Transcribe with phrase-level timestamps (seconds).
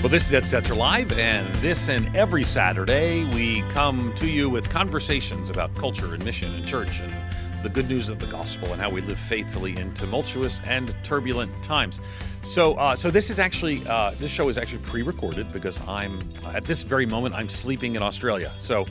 [0.00, 4.48] Well, this is Ed Stetzer Live, and this and every Saturday we come to you
[4.48, 7.14] with conversations about culture and mission and church and
[7.62, 11.52] the good news of the gospel and how we live faithfully in tumultuous and turbulent
[11.62, 12.00] times.
[12.42, 16.64] So, uh, so this is actually uh, this show is actually pre-recorded because I'm at
[16.64, 18.54] this very moment I'm sleeping in Australia.
[18.56, 18.86] So,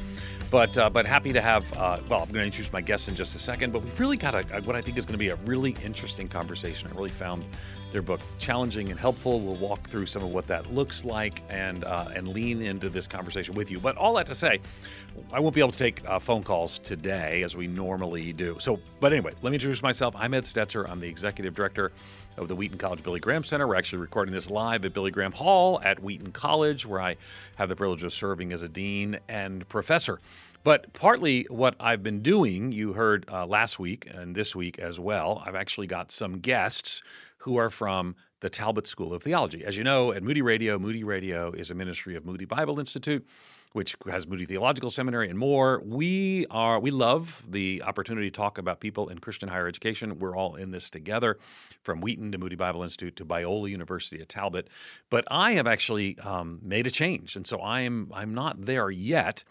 [0.52, 1.74] but uh, but happy to have.
[1.74, 3.74] Uh, well, I'm going to introduce my guests in just a second.
[3.74, 6.28] But we've really got a, what I think is going to be a really interesting
[6.28, 6.88] conversation.
[6.92, 7.46] I really found
[7.92, 9.40] their book challenging and helpful.
[9.40, 13.08] We'll walk through some of what that looks like and uh, and lean into this
[13.08, 13.80] conversation with you.
[13.80, 14.60] But all that to say,
[15.32, 18.58] I won't be able to take uh, phone calls today as we normally do.
[18.60, 20.16] So, but anyway, let me introduce myself.
[20.18, 20.90] I'm Ed Stetzer.
[20.90, 21.92] I'm the executive director
[22.38, 23.68] of the Wheaton College Billy Graham Center.
[23.68, 27.18] We're actually recording this live at Billy Graham Hall at Wheaton College, where I
[27.56, 30.20] have the privilege of serving as a dean and professor.
[30.64, 35.00] But partly what I've been doing, you heard uh, last week and this week as
[35.00, 37.02] well, I've actually got some guests
[37.40, 39.66] who are from the Talbot School of Theology.
[39.66, 43.26] As you know, at Moody Radio, Moody Radio is a ministry of Moody Bible Institute,
[43.74, 45.82] which has Moody Theological Seminary and more.
[45.86, 50.20] We are we love the opportunity to talk about people in Christian higher education.
[50.20, 51.38] We're all in this together,
[51.82, 54.70] from Wheaton to Moody Bible Institute to Biola University at Talbot.
[55.10, 59.44] But I have actually um, made a change, and so I'm I'm not there yet.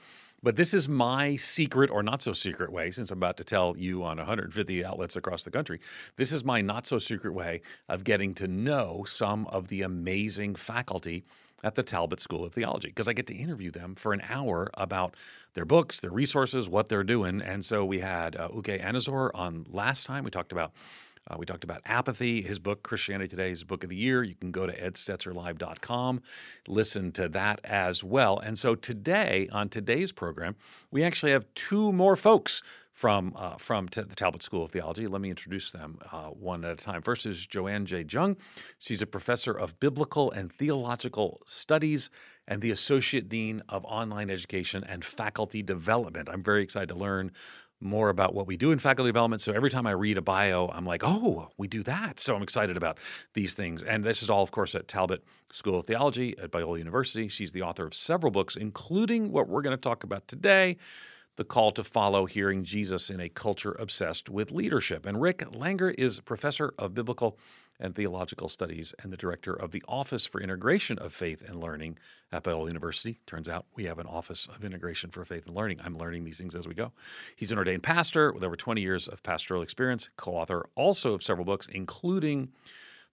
[0.43, 3.75] But this is my secret or not so secret way, since I'm about to tell
[3.77, 5.81] you on 150 outlets across the country.
[6.17, 10.55] This is my not so secret way of getting to know some of the amazing
[10.55, 11.25] faculty
[11.65, 14.71] at the Talbot School of Theology because I get to interview them for an hour
[14.75, 15.15] about
[15.55, 17.41] their books, their resources, what they're doing.
[17.41, 20.23] And so we had uh, Uche Anizor on last time.
[20.23, 20.73] We talked about
[21.29, 22.43] uh, we talked about apathy.
[22.43, 24.23] His book, Christianity Today, is book of the year.
[24.23, 26.23] You can go to edstetzerlive.com,
[26.67, 28.39] listen to that as well.
[28.39, 30.57] And so today, on today's program,
[30.91, 32.63] we actually have two more folks
[32.99, 35.07] from uh, from t- the Talbot School of Theology.
[35.07, 37.01] Let me introduce them uh, one at a time.
[37.01, 38.05] First is Joanne J.
[38.09, 38.37] Jung.
[38.81, 42.11] She's a professor of biblical and theological studies
[42.49, 46.29] and the associate dean of online education and faculty development.
[46.29, 47.31] I'm very excited to learn
[47.81, 49.41] more about what we do in faculty development.
[49.41, 52.19] So every time I read a bio, I'm like, oh, we do that.
[52.19, 52.99] So I'm excited about
[53.35, 53.83] these things.
[53.83, 57.29] And this is all, of course, at Talbot School of Theology at Biola University.
[57.29, 60.77] She's the author of several books, including what we're going to talk about today
[61.37, 65.07] The Call to Follow Hearing Jesus in a Culture Obsessed with Leadership.
[65.07, 67.39] And Rick Langer is professor of biblical
[67.81, 71.99] and Theological Studies and the director of the Office for Integration of Faith and Learning
[72.33, 73.21] at Biola University.
[73.27, 75.81] Turns out we have an Office of Integration for Faith and Learning.
[75.85, 76.93] I'm learning these things as we go.
[77.37, 81.23] He's an ordained pastor with over 20 years of pastoral experience, co author also of
[81.23, 82.49] several books, including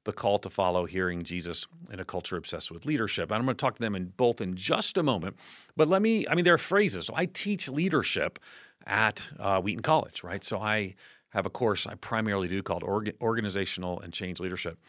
[0.06, 3.32] the call to follow hearing Jesus in a culture obsessed with leadership.
[3.32, 5.36] And I'm going to talk to them in both in just a moment.
[5.76, 7.08] But let me, I mean, there are phrases.
[7.08, 8.40] So I teach leadership
[8.86, 10.44] at uh, Wheaton College, right?
[10.44, 10.94] So I
[11.35, 14.79] have a course I primarily do called Organizational and Change Leadership.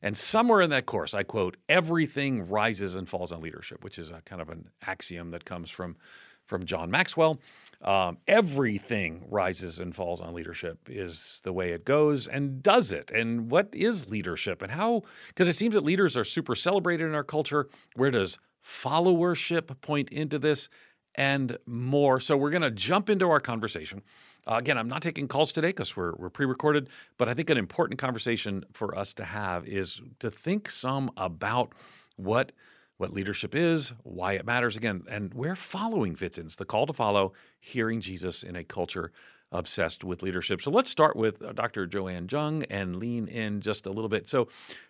[0.00, 4.12] And somewhere in that course, I quote, everything rises and falls on leadership, which is
[4.12, 5.96] a kind of an axiom that comes from,
[6.44, 7.40] from John Maxwell.
[7.82, 13.10] Um, everything rises and falls on leadership is the way it goes and does it.
[13.10, 15.02] And what is leadership and how?
[15.26, 17.68] Because it seems that leaders are super celebrated in our culture.
[17.96, 20.68] Where does followership point into this?
[21.16, 22.20] And more.
[22.20, 24.02] So we're going to jump into our conversation.
[24.48, 26.88] Uh, again, I'm not taking calls today because we're, we're pre recorded,
[27.18, 31.72] but I think an important conversation for us to have is to think some about
[32.16, 32.52] what
[32.96, 36.46] what leadership is, why it matters again, and where following fits in.
[36.46, 39.12] It's the call to follow, hearing Jesus in a culture
[39.52, 40.60] obsessed with leadership.
[40.60, 41.86] So let's start with uh, Dr.
[41.86, 44.28] Joanne Jung and lean in just a little bit.
[44.28, 44.48] So,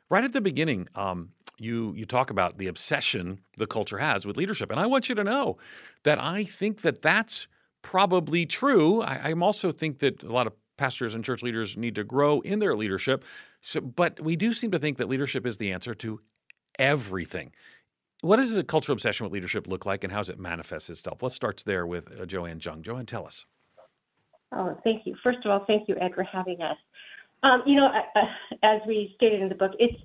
[0.09, 4.37] right at the beginning, um, you you talk about the obsession the culture has with
[4.37, 5.59] leadership, and I want you to know
[6.05, 7.47] that I think that that's
[7.89, 9.01] probably true.
[9.01, 12.41] I, I also think that a lot of pastors and church leaders need to grow
[12.41, 13.25] in their leadership.
[13.63, 16.21] So, but we do seem to think that leadership is the answer to
[16.79, 17.51] everything.
[18.21, 21.23] What does a cultural obsession with leadership look like, and how does it manifest itself?
[21.23, 22.83] Let's start there with uh, Joanne Jung.
[22.83, 23.47] Joanne, tell us.
[24.53, 25.17] Oh, thank you.
[25.23, 26.77] First of all, thank you, Ed, for having us.
[27.43, 28.21] Um, you know, uh,
[28.63, 29.97] as we stated in the book, it's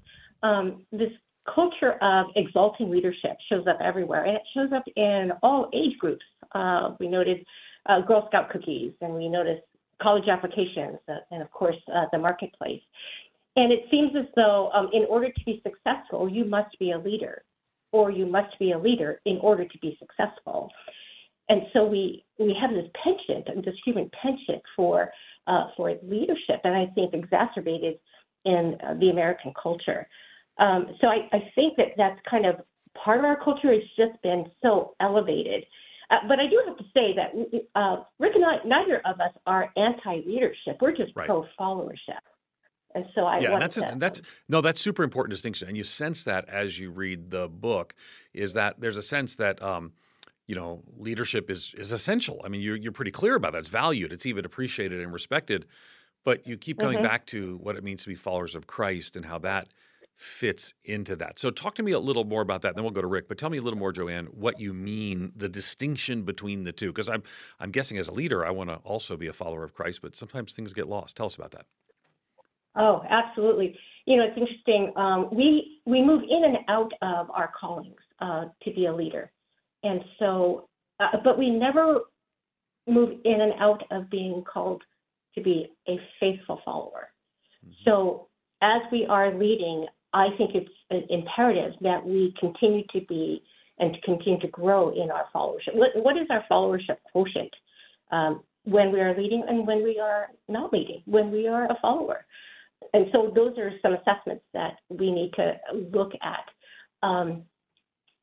[0.42, 1.12] um, this
[1.54, 6.24] culture of exalting leadership shows up everywhere, and it shows up in all age groups.
[6.54, 7.46] Uh, we noted
[7.88, 9.60] uh, Girl Scout cookies, and we notice
[10.02, 12.82] college applications, uh, and of course uh, the marketplace.
[13.56, 16.98] And it seems as though, um, in order to be successful, you must be a
[16.98, 17.44] leader,
[17.92, 20.70] or you must be a leader in order to be successful.
[21.50, 25.12] And so we we have this penchant, this human penchant for
[25.48, 28.00] uh, for leadership, and I think exacerbated
[28.46, 30.08] in uh, the American culture.
[30.58, 32.56] Um, so I, I think that that's kind of
[33.04, 35.66] part of our culture has just been so elevated.
[36.14, 39.32] Uh, but I do have to say that uh, Rick and I, neither of us
[39.48, 40.78] are anti-leadership.
[40.80, 41.26] We're just right.
[41.26, 42.22] pro-followership.
[42.96, 46.26] And so I yeah, that's to, that's no, that's super important distinction, and you sense
[46.26, 47.96] that as you read the book,
[48.36, 49.94] is that there's a sense that um,
[50.46, 52.40] you know leadership is is essential.
[52.46, 53.60] I mean, you're you're pretty clear about that.
[53.60, 55.66] It's valued, it's even appreciated and respected,
[56.24, 57.08] but you keep coming mm-hmm.
[57.08, 59.70] back to what it means to be followers of Christ and how that
[60.24, 61.38] fits into that.
[61.38, 62.76] So talk to me a little more about that.
[62.76, 63.28] Then we'll go to Rick.
[63.28, 66.88] But tell me a little more, Joanne, what you mean the distinction between the two.
[66.88, 67.24] Because I'm
[67.60, 70.16] I'm guessing as a leader, I want to also be a follower of Christ, but
[70.16, 71.18] sometimes things get lost.
[71.18, 71.66] Tell us about that.
[72.76, 73.78] Oh, absolutely.
[74.06, 74.94] You know, it's interesting.
[74.96, 79.30] Um, we we move in and out of our callings uh, to be a leader,
[79.84, 80.70] and so,
[81.02, 82.00] uh, but we never
[82.88, 84.84] move in and out of being called
[85.36, 87.10] to be a faithful follower.
[87.66, 87.74] Mm-hmm.
[87.86, 88.28] So,
[88.62, 93.44] as we are leading, I think it's imperative that we continue to be
[93.80, 95.74] and to continue to grow in our followership.
[95.74, 97.54] What, what is our followership quotient
[98.12, 101.78] um, when we are leading and when we are not leading, when we are a
[101.82, 102.26] follower?
[102.94, 105.54] and so those are some assessments that we need to
[105.94, 107.08] look at.
[107.08, 107.44] Um,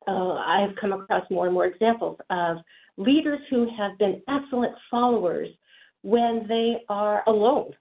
[0.07, 2.57] uh, I've come across more and more examples of
[2.97, 5.47] leaders who have been excellent followers
[6.01, 7.71] when they are alone,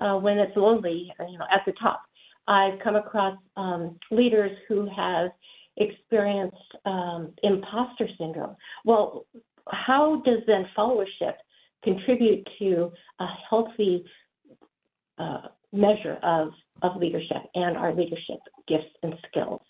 [0.00, 2.02] uh, when it's lonely, you know, at the top.
[2.48, 5.30] I've come across um, leaders who have
[5.76, 8.56] experienced um, imposter syndrome.
[8.84, 9.26] Well,
[9.68, 11.34] how does then followership
[11.82, 12.90] contribute to
[13.20, 14.04] a healthy
[15.18, 16.50] uh, measure of
[16.82, 19.60] of leadership and our leadership gifts and skills.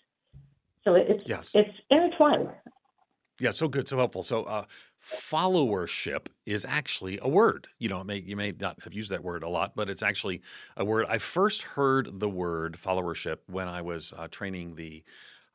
[0.83, 1.51] So it's yes.
[1.53, 2.49] it's intertwined.
[3.39, 4.23] Yeah, so good, so helpful.
[4.23, 4.65] So, uh,
[5.01, 7.67] followership is actually a word.
[7.79, 10.41] You know, may, you may not have used that word a lot, but it's actually
[10.77, 11.07] a word.
[11.09, 15.03] I first heard the word followership when I was uh, training the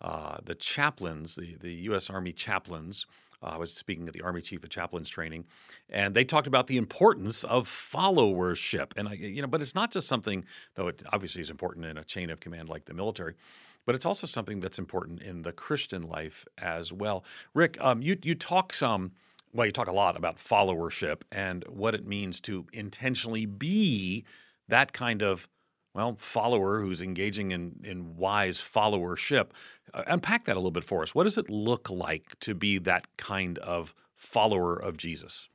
[0.02, 2.11] uh, the chaplains, the the U.S.
[2.11, 3.06] Army chaplains
[3.43, 5.44] uh, I was speaking at the Army Chief of Chaplains training,
[5.90, 8.93] and they talked about the importance of followership.
[8.96, 10.44] And I, you know, but it's not just something,
[10.75, 13.34] though it obviously is important in a chain of command like the military,
[13.86, 17.24] but it's also something that's important in the Christian life as well.
[17.54, 19.12] Rick, um, you you talk some.
[19.52, 24.24] Well, you talk a lot about followership and what it means to intentionally be
[24.68, 25.48] that kind of
[25.94, 29.46] well, follower who's engaging in, in wise followership.
[29.94, 31.14] Uh, unpack that a little bit for us.
[31.14, 35.48] What does it look like to be that kind of follower of Jesus?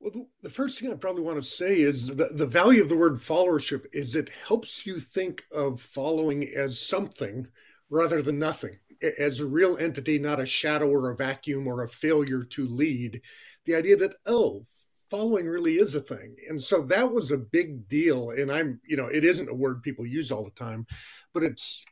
[0.00, 2.96] Well, the first thing I probably want to say is the, the value of the
[2.96, 7.46] word followership is it helps you think of following as something
[7.90, 8.78] rather than nothing,
[9.18, 13.20] as a real entity, not a shadow or a vacuum or a failure to lead.
[13.66, 14.64] The idea that, oh,
[15.10, 16.36] following really is a thing.
[16.48, 18.30] And so that was a big deal.
[18.30, 20.86] And I'm, you know, it isn't a word people use all the time,
[21.34, 21.84] but it's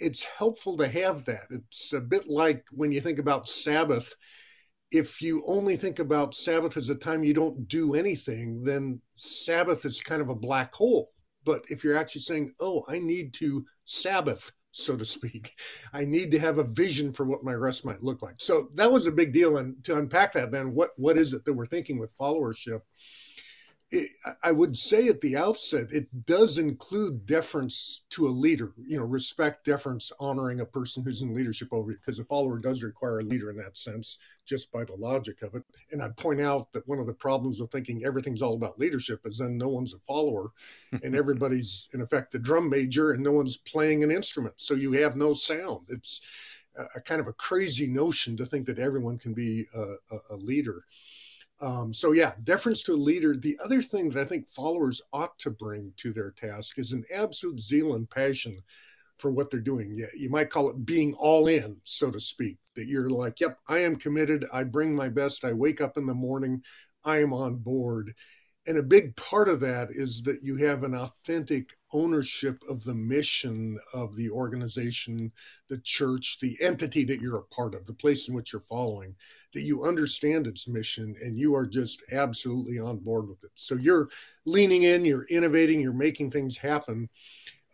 [0.00, 1.46] it's helpful to have that.
[1.50, 4.12] It's a bit like when you think about Sabbath.
[4.94, 9.84] If you only think about Sabbath as a time you don't do anything, then Sabbath
[9.84, 11.10] is kind of a black hole.
[11.44, 15.52] But if you're actually saying, oh, I need to Sabbath so to speak.
[15.92, 18.36] I need to have a vision for what my rest might look like.
[18.38, 19.58] So that was a big deal.
[19.58, 22.80] And to unpack that, then what what is it that we're thinking with followership?
[23.90, 24.10] It,
[24.42, 28.72] I would say at the outset, it does include deference to a leader.
[28.76, 32.58] You know, respect, deference, honoring a person who's in leadership over you, because a follower
[32.58, 35.62] does require a leader in that sense just by the logic of it.
[35.92, 39.20] And I'd point out that one of the problems with thinking everything's all about leadership
[39.24, 40.50] is then no one's a follower
[41.02, 44.54] and everybody's, in effect, a drum major and no one's playing an instrument.
[44.56, 45.86] So you have no sound.
[45.88, 46.20] It's
[46.76, 50.18] a, a kind of a crazy notion to think that everyone can be a, a,
[50.32, 50.84] a leader.
[51.60, 53.36] Um, so yeah, deference to a leader.
[53.36, 57.04] The other thing that I think followers ought to bring to their task is an
[57.14, 58.60] absolute zeal and passion
[59.18, 59.94] for what they're doing.
[59.96, 62.58] Yeah, you might call it being all in, so to speak.
[62.74, 64.44] That you're like, yep, I am committed.
[64.52, 65.44] I bring my best.
[65.44, 66.60] I wake up in the morning.
[67.04, 68.14] I am on board.
[68.66, 72.94] And a big part of that is that you have an authentic ownership of the
[72.94, 75.30] mission of the organization,
[75.68, 79.14] the church, the entity that you're a part of, the place in which you're following,
[79.52, 83.50] that you understand its mission and you are just absolutely on board with it.
[83.54, 84.08] So you're
[84.46, 87.10] leaning in, you're innovating, you're making things happen.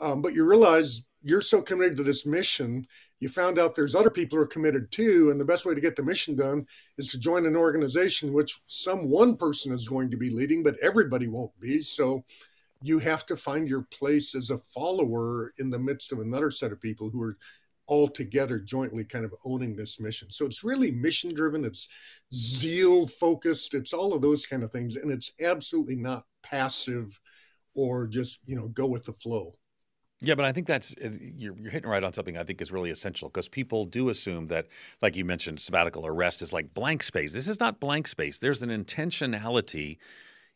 [0.00, 2.84] Um, but you realize you're so committed to this mission
[3.20, 5.80] you found out there's other people who are committed too and the best way to
[5.80, 10.10] get the mission done is to join an organization which some one person is going
[10.10, 11.80] to be leading but everybody won't be.
[11.82, 12.24] So
[12.82, 16.72] you have to find your place as a follower in the midst of another set
[16.72, 17.36] of people who are
[17.86, 20.30] all together jointly kind of owning this mission.
[20.30, 21.88] So it's really mission driven it's
[22.32, 27.20] zeal focused it's all of those kind of things and it's absolutely not passive
[27.74, 29.52] or just you know go with the flow
[30.22, 32.70] yeah, but I think that's uh, you're, you're hitting right on something I think is
[32.70, 34.66] really essential because people do assume that,
[35.00, 37.32] like you mentioned, sabbatical or rest is like blank space.
[37.32, 38.38] This is not blank space.
[38.38, 39.96] There's an intentionality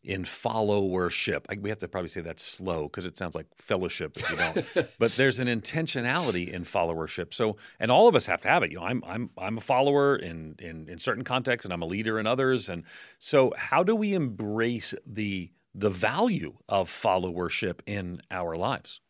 [0.02, 1.47] in followership.
[1.49, 4.37] I, we have to probably say that slow because it sounds like fellowship if you
[4.37, 4.88] don't.
[4.99, 7.33] but there's an intentionality in followership.
[7.33, 8.71] So, and all of us have to have it.
[8.71, 11.87] You know, I'm I'm I'm a follower in in in certain contexts, and I'm a
[11.87, 12.68] leader in others.
[12.68, 12.85] And
[13.18, 19.00] so, how do we embrace the the value of followership in our lives,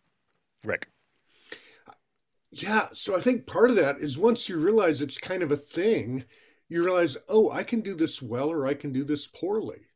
[0.65, 0.89] Rick?
[2.51, 5.57] Yeah, so I think part of that is once you realize it's kind of a
[5.57, 6.25] thing,
[6.69, 9.89] you realize, oh, I can do this well or I can do this poorly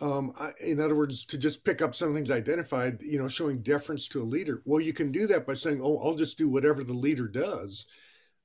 [0.00, 3.62] um, I, in other words, to just pick up some things identified, you know, showing
[3.62, 4.62] deference to a leader.
[4.64, 7.86] Well, you can do that by saying, "Oh, I'll just do whatever the leader does."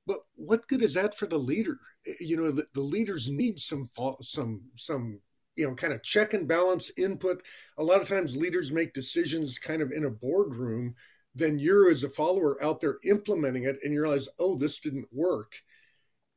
[0.08, 1.80] But what good is that for the leader?
[2.20, 3.90] You know, the, the leaders need some
[4.22, 5.20] some some
[5.56, 7.42] you know kind of check and balance input.
[7.78, 10.96] A lot of times, leaders make decisions kind of in a boardroom.
[11.36, 15.08] Then you're as a follower out there implementing it, and you realize, "Oh, this didn't
[15.12, 15.62] work."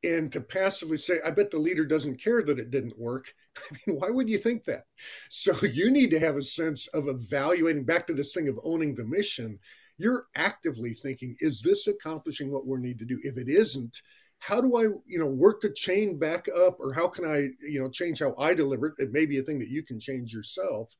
[0.03, 3.33] and to passively say, I bet the leader doesn't care that it didn't work.
[3.71, 4.83] I mean, why would you think that?
[5.29, 8.95] So you need to have a sense of evaluating back to this thing of owning
[8.95, 9.59] the mission.
[9.97, 13.19] You're actively thinking, is this accomplishing what we need to do?
[13.23, 14.01] If it isn't,
[14.39, 17.81] how do I, you know, work the chain back up or how can I, you
[17.81, 18.93] know, change how I deliver it?
[18.99, 20.95] It may be a thing that you can change yourself.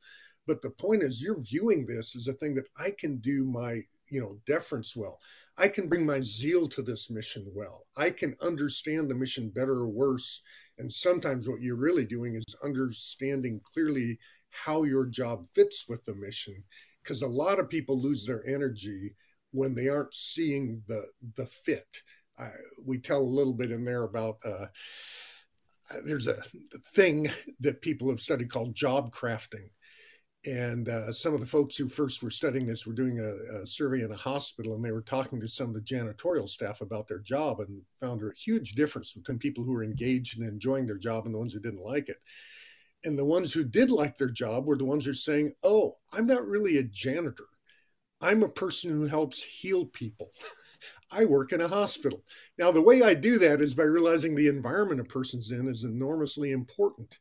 [0.49, 3.83] But the point is you're viewing this as a thing that I can do my,
[4.09, 5.19] you know, deference well.
[5.57, 7.83] I can bring my zeal to this mission well.
[7.95, 10.41] I can understand the mission better or worse.
[10.79, 14.17] And sometimes what you're really doing is understanding clearly
[14.49, 16.63] how your job fits with the mission.
[17.03, 19.13] Because a lot of people lose their energy
[19.51, 22.01] when they aren't seeing the the fit.
[22.39, 22.49] Uh,
[22.83, 24.65] we tell a little bit in there about uh,
[26.05, 26.41] there's a
[26.95, 27.29] thing
[27.59, 29.69] that people have studied called job crafting
[30.45, 33.67] and uh, some of the folks who first were studying this were doing a, a,
[33.67, 37.07] survey in a hospital and they were talking to some of the janitorial staff about
[37.07, 40.97] their job and found a huge difference between people who were engaged and enjoying their
[40.97, 42.17] job and the ones who didn't like it
[43.03, 45.97] and the ones who did like their job were the ones who are saying oh
[46.13, 47.47] i'm not really a janitor
[48.21, 50.31] i'm a person who helps heal people
[51.11, 52.23] I work in a hospital.
[52.57, 55.83] Now, the way I do that is by realizing the environment a person's in is
[55.83, 57.17] enormously important.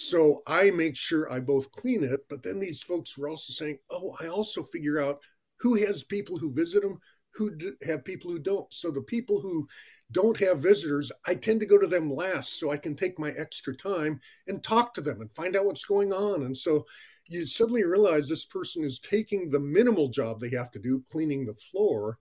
[0.00, 3.80] So I make sure I both clean it, but then these folks were also saying,
[3.90, 5.18] oh, I also figure out
[5.56, 7.00] who has people who visit them,
[7.34, 7.50] who
[7.84, 8.72] have people who don't.
[8.72, 9.66] So the people who
[10.12, 13.32] don't have visitors, I tend to go to them last so I can take my
[13.32, 16.44] extra time and talk to them and find out what's going on.
[16.44, 16.86] And so
[17.26, 21.44] you suddenly realize this person is taking the minimal job they have to do, cleaning
[21.44, 22.18] the floor,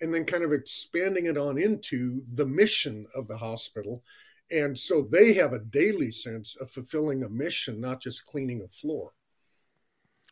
[0.00, 4.02] and then kind of expanding it on into the mission of the hospital
[4.50, 8.68] and so they have a daily sense of fulfilling a mission, not just cleaning a
[8.68, 9.12] floor.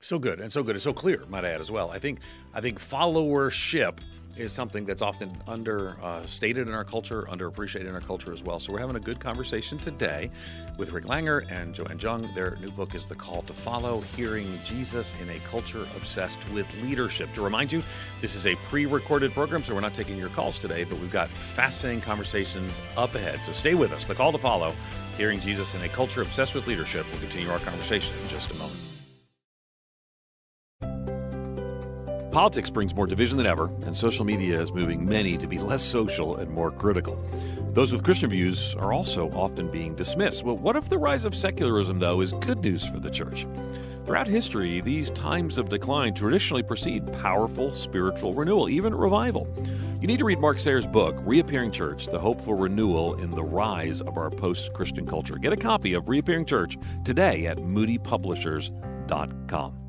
[0.00, 1.90] So good and so good and so clear, might I add as well.
[1.90, 2.20] I think
[2.54, 3.99] I think followership
[4.38, 8.59] is something that's often understated uh, in our culture, underappreciated in our culture as well.
[8.59, 10.31] So we're having a good conversation today
[10.76, 12.31] with Rick Langer and Joanne Jung.
[12.35, 16.66] Their new book is The Call to Follow Hearing Jesus in a Culture Obsessed with
[16.83, 17.33] Leadership.
[17.35, 17.83] To remind you,
[18.21, 21.12] this is a pre recorded program, so we're not taking your calls today, but we've
[21.12, 23.43] got fascinating conversations up ahead.
[23.43, 24.05] So stay with us.
[24.05, 24.75] The Call to Follow
[25.16, 27.07] Hearing Jesus in a Culture Obsessed with Leadership.
[27.11, 28.96] We'll continue our conversation in just a moment.
[32.37, 35.83] Politics brings more division than ever, and social media is moving many to be less
[35.83, 37.16] social and more critical.
[37.71, 40.45] Those with Christian views are also often being dismissed.
[40.45, 43.47] Well, what if the rise of secularism, though, is good news for the church?
[44.05, 49.49] Throughout history, these times of decline traditionally precede powerful spiritual renewal, even revival.
[50.02, 53.45] You need to read Mark Sayers' book, Reappearing Church The Hope for Renewal in the
[53.45, 55.38] Rise of Our Post Christian Culture.
[55.38, 59.86] Get a copy of Reappearing Church today at moodypublishers.com.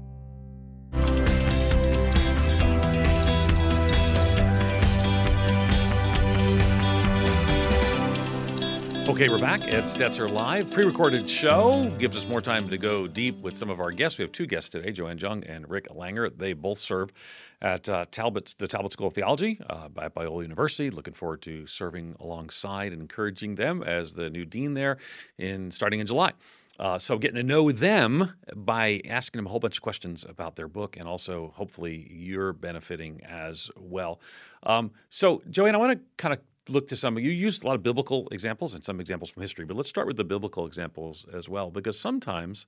[9.07, 11.89] Okay, we're back at Stetzer Live, pre recorded show.
[11.97, 14.17] Gives us more time to go deep with some of our guests.
[14.17, 16.29] We have two guests today, Joanne Jung and Rick Langer.
[16.37, 17.13] They both serve
[17.61, 20.89] at uh, Talbot, the Talbot School of Theology uh, at Biola University.
[20.89, 24.97] Looking forward to serving alongside and encouraging them as the new dean there
[25.37, 26.33] in starting in July.
[26.77, 30.57] Uh, so, getting to know them by asking them a whole bunch of questions about
[30.57, 34.19] their book, and also hopefully you're benefiting as well.
[34.63, 37.17] Um, so, Joanne, I want to kind of look to some.
[37.17, 40.07] You used a lot of biblical examples and some examples from history, but let's start
[40.07, 42.67] with the biblical examples as well, because sometimes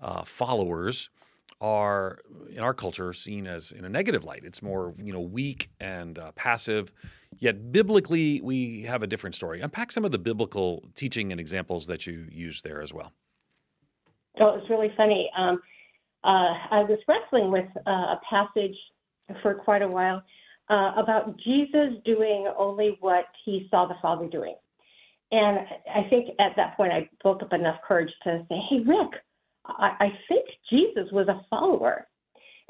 [0.00, 1.10] uh, followers
[1.60, 2.18] are
[2.50, 4.42] in our culture seen as in a negative light.
[4.44, 6.92] It's more you know weak and uh, passive.
[7.38, 9.60] Yet biblically, we have a different story.
[9.60, 13.12] Unpack some of the biblical teaching and examples that you use there as well.
[14.40, 15.30] Oh, it's really funny.
[15.36, 15.60] Um,
[16.24, 18.76] uh, I was wrestling with uh, a passage
[19.42, 20.22] for quite a while
[20.72, 24.54] uh, about Jesus doing only what he saw the Father doing.
[25.30, 25.58] And
[25.94, 29.20] I think at that point I built up enough courage to say, hey, Rick,
[29.66, 32.08] I, I think Jesus was a follower.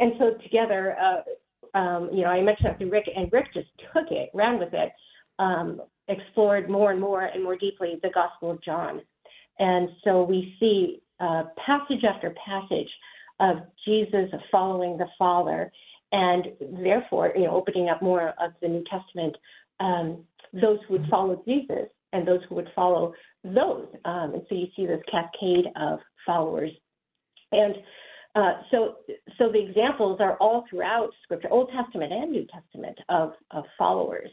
[0.00, 3.68] And so together, uh, um, you know, I mentioned that to Rick, and Rick just
[3.94, 4.92] took it, ran with it,
[5.38, 9.00] um, explored more and more and more deeply the Gospel of John.
[9.60, 12.90] And so we see uh, passage after passage
[13.38, 15.70] of Jesus following the Father,
[16.12, 16.46] and
[16.82, 19.36] therefore, you know, opening up more of the New Testament.
[19.80, 24.54] Um, those who would follow Jesus and those who would follow those, um, and so
[24.54, 26.70] you see this cascade of followers.
[27.50, 27.76] And
[28.34, 28.96] uh, so,
[29.38, 34.30] so the examples are all throughout Scripture, Old Testament and New Testament, of of followers.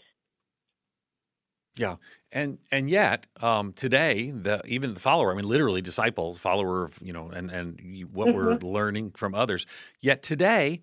[1.75, 1.95] Yeah,
[2.31, 6.99] and and yet um, today, the even the follower, I mean, literally disciples, follower of
[7.01, 7.79] you know, and and
[8.11, 8.37] what mm-hmm.
[8.37, 9.65] we're learning from others.
[10.01, 10.81] Yet today,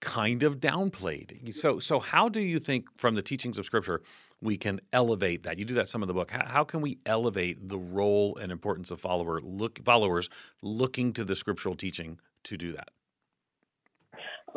[0.00, 1.54] kind of downplayed.
[1.54, 4.02] So so how do you think from the teachings of Scripture
[4.40, 5.58] we can elevate that?
[5.58, 6.30] You do that some of the book.
[6.30, 10.28] How, how can we elevate the role and importance of follower look followers
[10.62, 12.90] looking to the scriptural teaching to do that?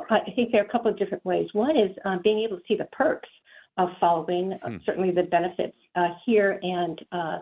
[0.10, 1.50] I think there are a couple of different ways.
[1.54, 3.30] One is um, being able to see the perks
[3.78, 4.78] of following, uh, hmm.
[4.86, 7.40] certainly the benefits uh, here and uh,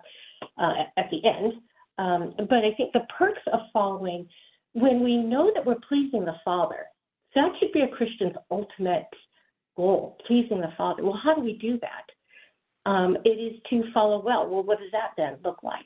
[0.57, 1.53] uh, at the end.
[1.97, 4.27] Um, but I think the perks of following,
[4.73, 6.85] when we know that we're pleasing the Father,
[7.35, 9.07] that should be a Christian's ultimate
[9.75, 11.03] goal, pleasing the Father.
[11.03, 12.89] Well, how do we do that?
[12.89, 14.47] Um, it is to follow well.
[14.49, 15.85] Well, what does that then look like?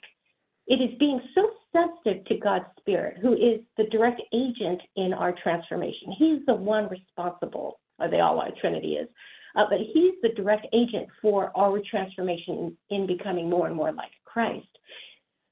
[0.67, 5.35] It is being so sensitive to God's Spirit, who is the direct agent in our
[5.43, 6.15] transformation.
[6.17, 9.09] He's the one responsible, or they all are, Trinity is,
[9.55, 13.91] uh, but he's the direct agent for our transformation in, in becoming more and more
[13.91, 14.67] like Christ.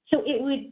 [0.10, 0.72] So it would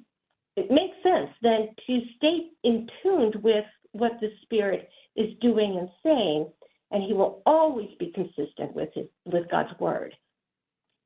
[0.55, 5.89] it makes sense then to stay in tuned with what the Spirit is doing and
[6.01, 6.47] saying,
[6.91, 10.15] and he will always be consistent with his with God's word.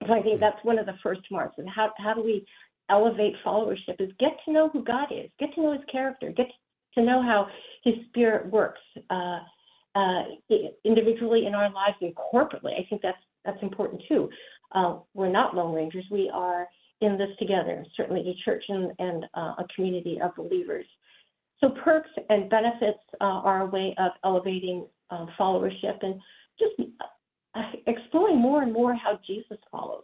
[0.08, 1.56] So I think that's one of the first marks.
[1.58, 2.46] And how how do we
[2.90, 4.00] elevate followership?
[4.00, 6.48] Is get to know who God is, get to know His character, get
[6.96, 7.48] to know how
[7.84, 8.82] His Spirit works.
[9.10, 9.40] Uh,
[9.96, 10.24] uh,
[10.84, 12.74] individually in our lives and corporately.
[12.74, 14.30] I think that's that's important too.
[14.74, 16.06] Uh, we're not lone rangers.
[16.10, 16.68] We are
[17.02, 17.86] in this together.
[17.96, 20.86] Certainly, a church and, and uh, a community of believers.
[21.62, 26.20] So perks and benefits uh, are a way of elevating uh, followership and
[26.60, 26.90] just
[27.56, 30.04] uh, exploring more and more how Jesus followed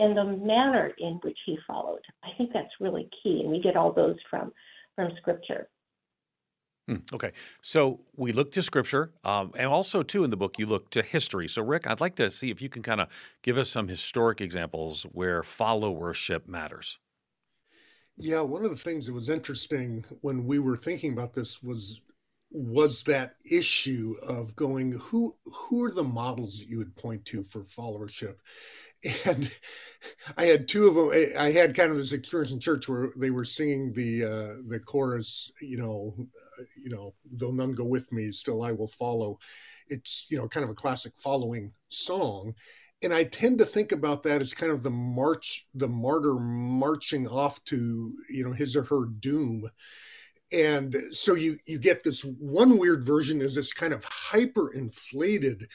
[0.00, 2.02] and the manner in which he followed.
[2.24, 4.52] I think that's really key, and we get all those from
[4.96, 5.68] from Scripture.
[6.88, 10.66] Hmm, okay, so we look to scripture, um, and also too in the book you
[10.66, 11.46] look to history.
[11.46, 13.08] So Rick, I'd like to see if you can kind of
[13.42, 16.98] give us some historic examples where followership matters.
[18.16, 22.02] Yeah, one of the things that was interesting when we were thinking about this was
[22.54, 27.42] was that issue of going who who are the models that you would point to
[27.42, 28.36] for followership
[29.26, 29.50] and
[30.38, 31.34] I had two of them.
[31.38, 34.80] I had kind of this experience in church where they were singing the uh, the
[34.80, 36.14] chorus, you know,
[36.76, 39.38] you know, though none go with me, still I will follow.
[39.88, 42.54] It's you know kind of a classic following song,
[43.02, 47.26] and I tend to think about that as kind of the march, the martyr marching
[47.26, 49.68] off to you know his or her doom.
[50.52, 55.66] And so you you get this one weird version is this kind of hyper inflated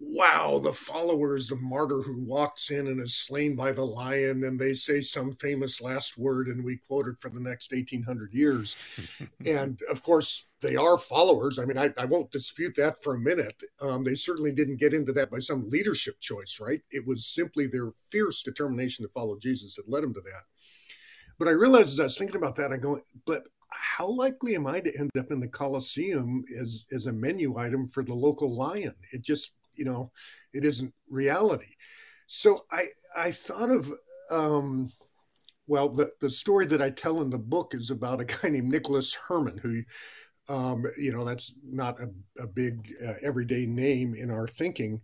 [0.00, 4.42] wow, the follower is the martyr who walks in and is slain by the lion,
[4.44, 8.32] and they say some famous last word, and we quote it for the next 1800
[8.32, 8.76] years.
[9.46, 11.58] and of course, they are followers.
[11.58, 13.62] I mean, I, I won't dispute that for a minute.
[13.82, 16.80] Um, they certainly didn't get into that by some leadership choice, right?
[16.90, 20.42] It was simply their fierce determination to follow Jesus that led them to that.
[21.38, 24.66] But I realized as I was thinking about that, I go, but how likely am
[24.66, 28.54] I to end up in the Colosseum as as a menu item for the local
[28.54, 28.94] lion?
[29.12, 30.10] It just you know
[30.52, 31.74] it isn't reality.
[32.26, 32.84] So i
[33.16, 33.90] i thought of
[34.30, 34.92] um
[35.66, 38.70] well the the story that i tell in the book is about a guy named
[38.70, 39.82] nicholas herman who
[40.48, 42.08] um you know that's not a,
[42.40, 45.00] a big uh, everyday name in our thinking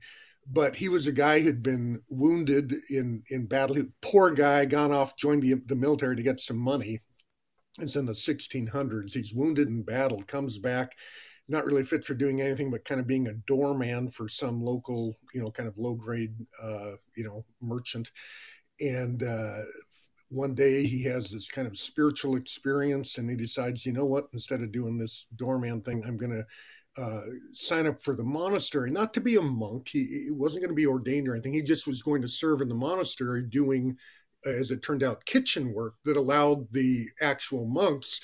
[0.49, 3.77] but he was a guy who'd been wounded in in battle.
[4.01, 7.01] Poor guy gone off joined the, the military to get some money.
[7.81, 10.97] It's in the 1600s he's wounded in battle comes back
[11.49, 15.17] not really fit for doing anything but kind of being a doorman for some local,
[15.33, 18.11] you know, kind of low grade, uh, you know, merchant.
[18.81, 19.59] And uh,
[20.29, 24.27] one day he has this kind of spiritual experience and he decides, you know what,
[24.33, 26.45] instead of doing this doorman thing, I'm going to
[27.01, 27.21] uh,
[27.53, 29.89] sign up for the monastery, not to be a monk.
[29.89, 31.53] He, he wasn't going to be ordained or anything.
[31.53, 33.97] He just was going to serve in the monastery doing,
[34.47, 38.21] as it turned out, kitchen work that allowed the actual monks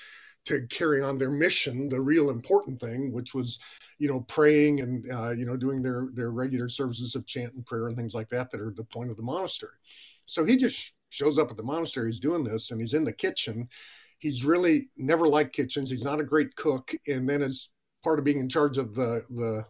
[0.46, 3.59] to carry on their mission, the real important thing, which was,
[3.98, 7.64] you know, praying and uh, you know doing their their regular services of chant and
[7.64, 9.72] prayer and things like that that are the point of the monastery.
[10.24, 12.09] So he just shows up at the monastery.
[12.09, 13.68] He's doing this, and he's in the kitchen.
[14.18, 15.90] He's really never liked kitchens.
[15.90, 16.92] He's not a great cook.
[17.09, 17.70] And then as
[18.05, 19.66] part of being in charge of the, the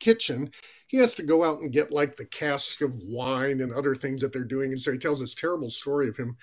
[0.00, 0.50] kitchen,
[0.88, 4.20] he has to go out and get like the cask of wine and other things
[4.20, 4.72] that they're doing.
[4.72, 6.36] And so he tells this terrible story of him,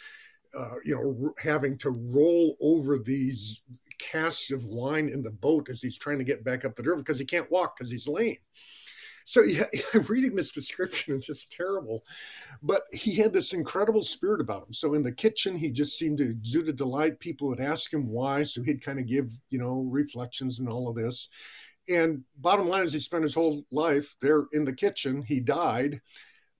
[0.58, 3.62] uh, you know, having to roll over these
[4.00, 6.98] casks of wine in the boat as he's trying to get back up the river
[6.98, 8.38] because he can't walk because he's lame.
[9.24, 9.66] So yeah,
[10.08, 12.04] reading this description is just terrible.
[12.62, 14.74] But he had this incredible spirit about him.
[14.74, 17.20] So in the kitchen, he just seemed to exude a delight.
[17.20, 20.90] People would ask him why, so he'd kind of give you know reflections and all
[20.90, 21.30] of this.
[21.90, 25.24] And bottom line is, he spent his whole life there in the kitchen.
[25.24, 26.00] He died.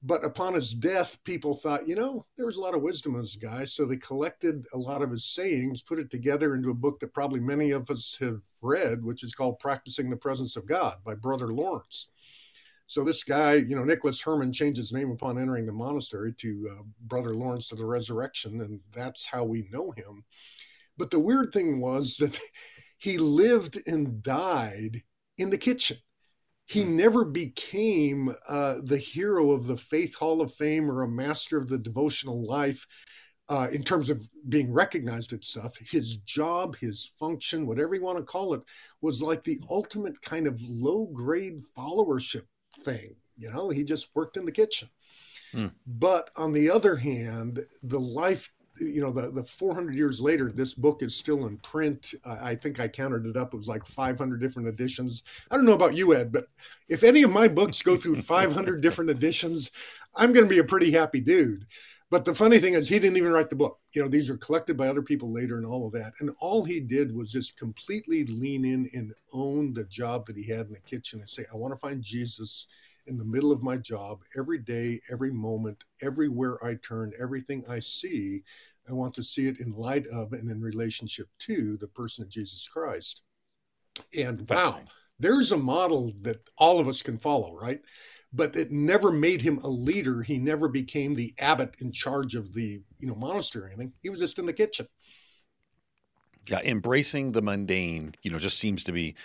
[0.04, 3.22] But upon his death, people thought, you know, there was a lot of wisdom in
[3.22, 3.66] this guy.
[3.66, 7.14] So they collected a lot of his sayings, put it together into a book that
[7.14, 11.14] probably many of us have read, which is called Practicing the Presence of God by
[11.14, 12.10] Brother Lawrence.
[12.88, 16.70] So this guy, you know, Nicholas Herman changed his name upon entering the monastery to
[16.72, 20.26] uh, Brother Lawrence of the Resurrection, and that's how we know him.
[20.98, 22.38] But the weird thing was that
[22.98, 25.04] he lived and died
[25.38, 25.98] in the kitchen.
[26.72, 26.96] He hmm.
[26.96, 31.68] never became uh, the hero of the Faith Hall of Fame or a master of
[31.68, 32.88] the devotional life
[33.50, 35.76] uh, in terms of being recognized at stuff.
[35.78, 38.62] His job, his function, whatever you want to call it,
[39.02, 42.46] was like the ultimate kind of low grade followership
[42.86, 43.16] thing.
[43.38, 44.88] You know, he just worked in the kitchen.
[45.52, 45.68] Hmm.
[45.86, 48.50] But on the other hand, the life,
[48.82, 52.14] you know, the, the 400 years later, this book is still in print.
[52.26, 53.54] Uh, I think I counted it up.
[53.54, 55.24] It was like 500 different editions.
[55.50, 56.48] I don't know about you, Ed, but
[56.90, 59.72] if any of my books go through 500 different editions,
[60.16, 61.66] I'm going to be a pretty happy dude.
[62.10, 63.80] But the funny thing is, he didn't even write the book.
[63.96, 66.12] You know, these were collected by other people later and all of that.
[66.20, 70.46] And all he did was just completely lean in and own the job that he
[70.46, 72.68] had in the kitchen and say, I want to find Jesus
[73.08, 77.80] in the middle of my job every day, every moment, everywhere I turn, everything I
[77.80, 78.44] see.
[78.90, 82.30] I want to see it in light of and in relationship to the person of
[82.30, 83.22] Jesus Christ.
[84.18, 84.82] And wow,
[85.20, 87.82] there's a model that all of us can follow, right?
[88.34, 90.22] but it never made him a leader.
[90.22, 93.94] He never became the abbot in charge of the you know monastery or anything.
[94.02, 94.88] He was just in the kitchen.
[96.48, 99.16] Yeah, embracing the mundane, you know, just seems to be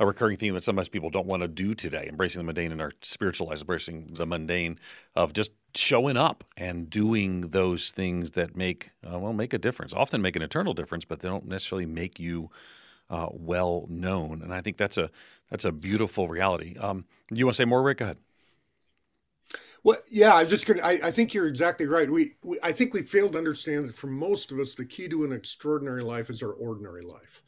[0.00, 2.06] a recurring theme that sometimes people don't want to do today.
[2.08, 4.78] Embracing the mundane in our spiritual lives, embracing the mundane
[5.14, 9.92] of just showing up and doing those things that make uh, well make a difference.
[9.92, 12.50] Often make an eternal difference, but they don't necessarily make you
[13.10, 14.42] uh, well known.
[14.42, 15.10] And I think that's a
[15.50, 16.76] that's a beautiful reality.
[16.78, 17.98] Um, you want to say more, Rick?
[17.98, 18.18] Go ahead.
[19.82, 20.80] Well, yeah, I just could.
[20.80, 22.10] I, I think you're exactly right.
[22.10, 25.08] We, we, I think we failed to understand that for most of us, the key
[25.08, 27.42] to an extraordinary life is our ordinary life.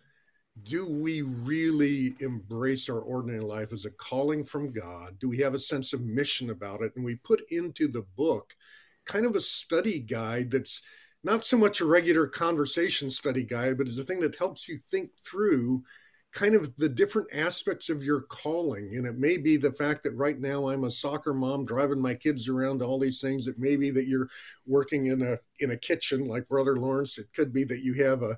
[0.62, 5.18] Do we really embrace our ordinary life as a calling from God?
[5.18, 6.92] Do we have a sense of mission about it?
[6.96, 8.56] And we put into the book
[9.04, 10.82] kind of a study guide that's
[11.22, 14.78] not so much a regular conversation study guide, but is a thing that helps you
[14.78, 15.82] think through
[16.32, 18.94] kind of the different aspects of your calling.
[18.96, 22.14] And it may be the fact that right now I'm a soccer mom driving my
[22.14, 23.46] kids around all these things.
[23.46, 24.28] It may be that you're
[24.66, 27.18] working in a in a kitchen like Brother Lawrence.
[27.18, 28.36] It could be that you have a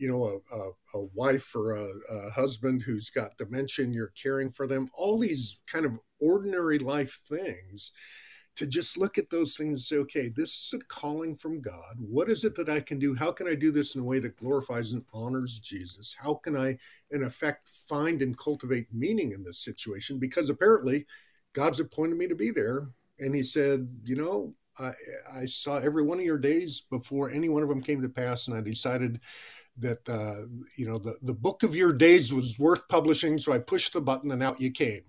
[0.00, 4.50] you know a, a, a wife or a, a husband who's got dementia you're caring
[4.50, 4.88] for them.
[4.94, 7.92] All these kind of ordinary life things
[8.56, 11.96] to just look at those things and say, okay, this is a calling from God.
[11.98, 13.14] What is it that I can do?
[13.14, 16.16] How can I do this in a way that glorifies and honors Jesus?
[16.18, 16.76] How can I,
[17.10, 20.18] in effect, find and cultivate meaning in this situation?
[20.18, 21.06] Because apparently,
[21.52, 22.88] God's appointed me to be there.
[23.18, 24.92] And He said, you know, I,
[25.34, 28.48] I saw every one of your days before any one of them came to pass,
[28.48, 29.20] and I decided
[29.80, 33.58] that uh, you know the, the book of your days was worth publishing so i
[33.58, 35.02] pushed the button and out you came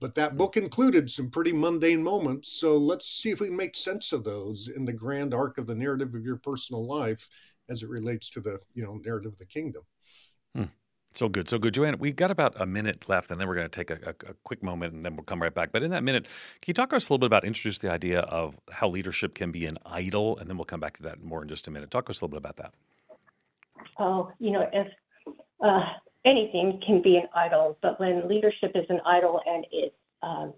[0.00, 2.60] but that book included some pretty mundane moments.
[2.60, 5.66] So let's see if we can make sense of those in the grand arc of
[5.66, 7.28] the narrative of your personal life
[7.68, 9.82] as it relates to the you know narrative of the kingdom.
[10.54, 10.64] Hmm.
[11.14, 11.96] So good, so good, Joanne.
[11.98, 14.34] We've got about a minute left, and then we're going to take a, a, a,
[14.44, 15.72] quick moment, and then we'll come right back.
[15.72, 17.90] But in that minute, can you talk to us a little bit about introduce the
[17.90, 21.22] idea of how leadership can be an idol, and then we'll come back to that
[21.22, 21.90] more in just a minute.
[21.90, 22.72] Talk to us a little bit about that.
[23.98, 24.86] Oh, you know, if
[25.64, 25.80] uh,
[26.24, 30.54] anything can be an idol, but when leadership is an idol and it's um,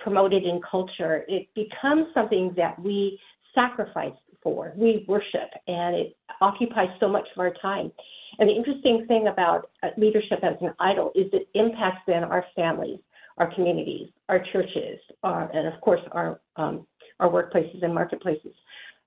[0.00, 3.18] promoted in culture, it becomes something that we
[3.54, 7.90] sacrifice for, we worship, and it occupies so much of our time.
[8.38, 12.44] And the interesting thing about uh, leadership as an idol is it impacts then our
[12.56, 12.98] families,
[13.38, 16.86] our communities, our churches, our, and of course our um,
[17.20, 18.54] our workplaces and marketplaces.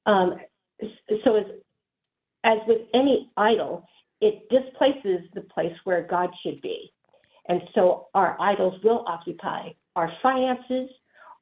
[0.06, 0.36] Um,
[1.24, 1.46] so as
[2.44, 3.88] as with any idol,
[4.22, 6.92] it displaces the place where God should be.
[7.48, 10.90] And so our idols will occupy our finances,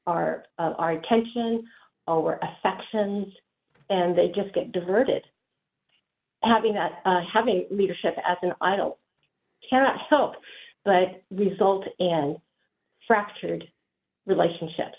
[0.06, 1.64] our, uh, our attention,
[2.08, 3.26] our affections,
[3.90, 5.22] and they just get diverted.
[6.44, 8.98] having that uh, having leadership as an idol
[9.68, 10.34] cannot help
[10.84, 12.36] but result in
[13.06, 13.64] fractured
[14.26, 14.98] relationships.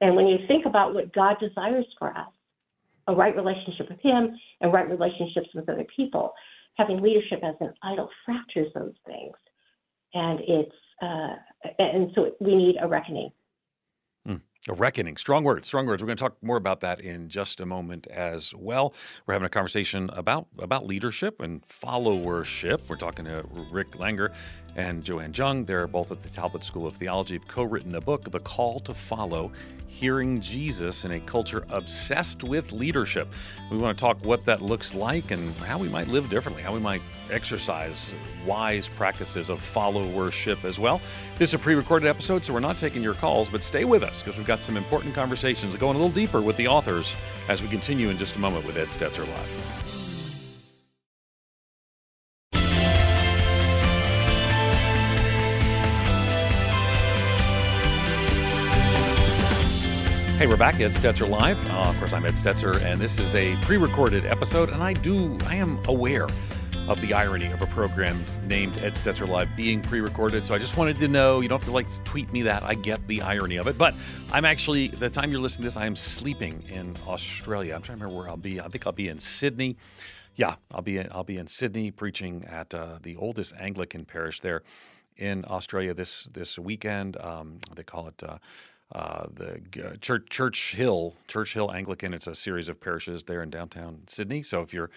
[0.00, 2.28] And when you think about what God desires for us,
[3.08, 6.32] a right relationship with Him and right relationships with other people,
[6.76, 9.34] having leadership as an idol fractures those things,
[10.14, 11.36] and it's uh,
[11.78, 13.30] and so we need a reckoning.
[14.68, 15.16] A reckoning.
[15.16, 15.68] Strong words.
[15.68, 16.02] Strong words.
[16.02, 18.94] We're going to talk more about that in just a moment as well.
[19.24, 22.80] We're having a conversation about about leadership and followership.
[22.88, 24.34] We're talking to Rick Langer
[24.76, 25.64] and Joanne Jung.
[25.64, 27.34] They're both at the Talbot School of Theology.
[27.34, 29.50] Have co-written a book, The Call to Follow:
[29.88, 33.28] Hearing Jesus in a Culture Obsessed with Leadership.
[33.70, 36.74] We want to talk what that looks like and how we might live differently, how
[36.74, 38.10] we might exercise
[38.44, 41.00] wise practices of followership as well.
[41.38, 44.22] This is a pre-recorded episode, so we're not taking your calls, but stay with us
[44.22, 47.16] because we've got some important conversations going a little deeper with the authors
[47.48, 49.95] as we continue in just a moment with Ed Stetzer Live.
[60.36, 60.74] Hey, we're back.
[60.74, 61.58] At Ed Stetzer Live.
[61.70, 64.68] Uh, of course, I'm Ed Stetzer, and this is a pre-recorded episode.
[64.68, 66.26] And I do, I am aware
[66.88, 70.44] of the irony of a program named Ed Stetzer Live being pre-recorded.
[70.44, 71.40] So I just wanted to know.
[71.40, 72.62] You don't have to like tweet me that.
[72.64, 73.94] I get the irony of it, but
[74.30, 77.74] I'm actually the time you're listening to this, I am sleeping in Australia.
[77.74, 78.60] I'm trying to remember where I'll be.
[78.60, 79.78] I think I'll be in Sydney.
[80.34, 84.40] Yeah, I'll be in, I'll be in Sydney preaching at uh, the oldest Anglican parish
[84.40, 84.64] there
[85.16, 87.16] in Australia this this weekend.
[87.22, 88.22] Um, they call it.
[88.22, 88.36] Uh,
[88.92, 92.14] uh, the uh, Church Church Hill Church Hill Anglican.
[92.14, 94.42] It's a series of parishes there in downtown Sydney.
[94.42, 94.90] So if you're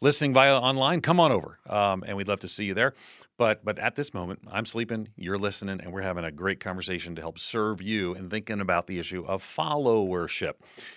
[0.00, 2.94] listening via online, come on over, um, and we'd love to see you there.
[3.38, 7.14] But but at this moment, I'm sleeping, you're listening, and we're having a great conversation
[7.14, 10.54] to help serve you and thinking about the issue of followership.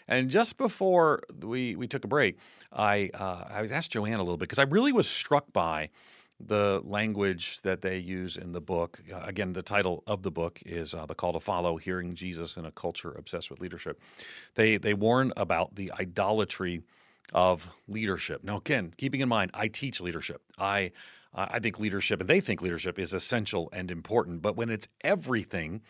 [0.08, 2.40] And just before we we took a break,
[2.74, 5.90] I uh, I was asked Joanne a little bit because I really was struck by
[6.40, 9.02] the language that they use in the book.
[9.12, 12.58] Uh, again, the title of the book is uh, "The Call to Follow: Hearing Jesus
[12.58, 14.00] in a Culture Obsessed with Leadership."
[14.56, 16.82] They they warn about the idolatry
[17.34, 18.44] of leadership.
[18.44, 20.42] Now, again, keeping in mind, I teach leadership.
[20.58, 20.92] I
[21.34, 24.42] I think leadership, and they think leadership is essential and important.
[24.42, 25.82] But when it's everything,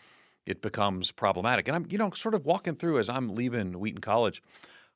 [0.46, 1.68] it becomes problematic.
[1.68, 4.42] And I'm you know sort of walking through as I'm leaving Wheaton College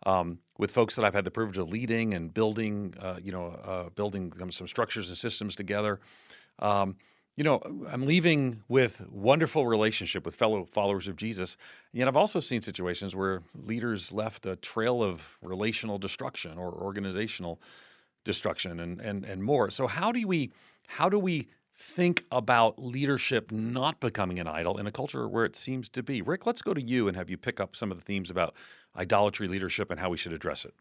[0.07, 3.47] um, with folks that I've had the privilege of leading and building, uh, you know,
[3.47, 6.01] uh, building some structures and systems together.
[6.59, 6.97] Um,
[7.37, 11.57] you know, I'm leaving with wonderful relationship with fellow followers of Jesus.
[11.93, 17.61] Yet I've also seen situations where leaders left a trail of relational destruction or organizational
[18.25, 19.71] destruction and and and more.
[19.71, 20.53] So how do we
[20.87, 25.57] how do we think about leadership not becoming an idol in a culture where it
[25.57, 26.23] seems to be?
[26.23, 28.55] Rick, let's go to you and have you pick up some of the themes about
[28.97, 30.75] idolatry leadership and how we should address it.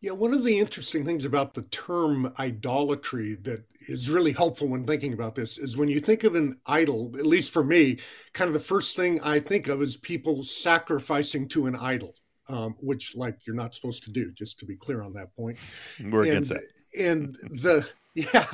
[0.00, 4.86] Yeah, one of the interesting things about the term idolatry that is really helpful when
[4.86, 7.98] thinking about this is when you think of an idol, at least for me,
[8.32, 12.14] kind of the first thing I think of is people sacrificing to an idol,
[12.48, 15.58] um, which, like, you're not supposed to do, just to be clear on that point.
[16.00, 16.62] We're and, against that.
[16.96, 17.84] And the
[18.18, 18.46] yeah.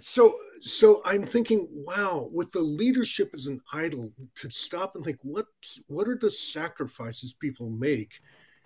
[0.00, 5.18] So so I'm thinking, wow, with the leadership as an idol, to stop and think,
[5.22, 5.46] what
[5.88, 8.20] what are the sacrifices people make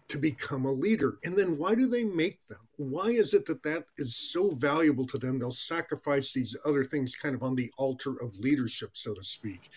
[0.08, 1.18] to become a leader?
[1.24, 2.60] And then why do they make them?
[2.76, 5.38] Why is it that that is so valuable to them?
[5.38, 9.70] They'll sacrifice these other things kind of on the altar of leadership, so to speak.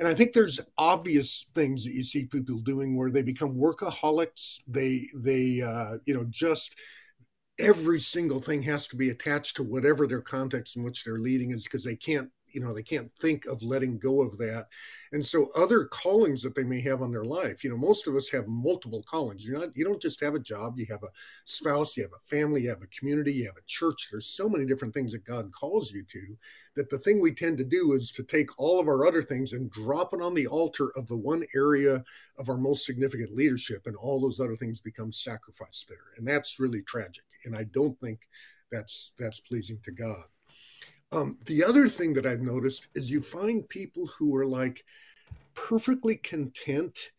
[0.00, 4.62] And I think there's obvious things that you see people doing where they become workaholics.
[4.66, 6.76] They they uh, you know just
[7.62, 11.52] every single thing has to be attached to whatever their context in which they're leading
[11.52, 14.66] is because they can't you know they can't think of letting go of that.
[15.12, 18.14] And so other callings that they may have on their life you know most of
[18.14, 19.44] us have multiple callings.
[19.44, 21.10] You're not you don't just have a job you have a
[21.44, 24.08] spouse you have a family you have a community you have a church.
[24.10, 26.36] There's so many different things that god calls you to
[26.76, 29.52] that the thing we tend to do is to take all of our other things
[29.52, 32.02] and drop it on the altar of the one area
[32.38, 35.98] of our most significant leadership and all those other things become sacrificed there.
[36.16, 37.24] And that's really tragic.
[37.44, 38.20] And i don't think
[38.72, 40.24] that's that's pleasing to god
[41.12, 44.84] um, the other thing that I've noticed is you find people who are like
[45.54, 47.10] perfectly content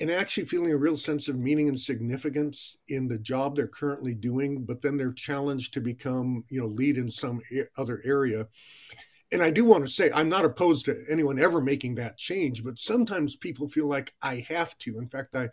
[0.00, 4.14] and actually feeling a real sense of meaning and significance in the job they're currently
[4.14, 7.40] doing, but then they're challenged to become, you know, lead in some
[7.76, 8.46] other area.
[9.32, 12.62] And I do want to say, I'm not opposed to anyone ever making that change,
[12.62, 14.98] but sometimes people feel like I have to.
[14.98, 15.48] In fact, I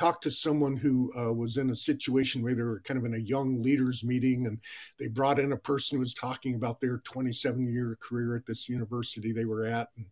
[0.00, 3.16] talked to someone who uh, was in a situation where they were kind of in
[3.16, 4.58] a young leaders meeting and
[4.98, 8.66] they brought in a person who was talking about their 27 year career at this
[8.66, 10.06] university they were at and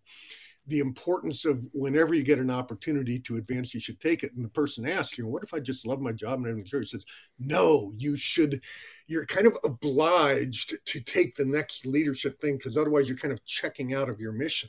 [0.66, 4.34] the importance of whenever you get an opportunity to advance, you should take it.
[4.34, 6.80] And the person asked you know, what if I just love my job and everything?
[6.80, 7.06] He says,
[7.38, 8.62] no, you should.
[9.06, 13.42] You're kind of obliged to take the next leadership thing because otherwise you're kind of
[13.46, 14.68] checking out of your mission.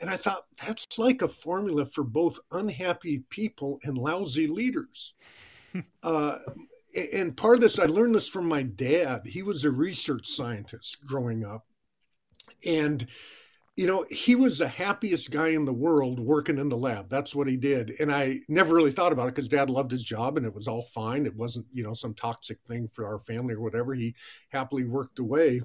[0.00, 5.14] And I thought that's like a formula for both unhappy people and lousy leaders.
[6.02, 6.36] uh,
[7.14, 9.22] and part of this, I learned this from my dad.
[9.26, 11.66] He was a research scientist growing up.
[12.66, 13.06] And
[13.76, 17.08] you know, he was the happiest guy in the world working in the lab.
[17.08, 17.94] That's what he did.
[17.98, 20.68] And I never really thought about it because dad loved his job and it was
[20.68, 21.24] all fine.
[21.24, 23.94] It wasn't, you know, some toxic thing for our family or whatever.
[23.94, 24.14] He
[24.50, 25.62] happily worked away.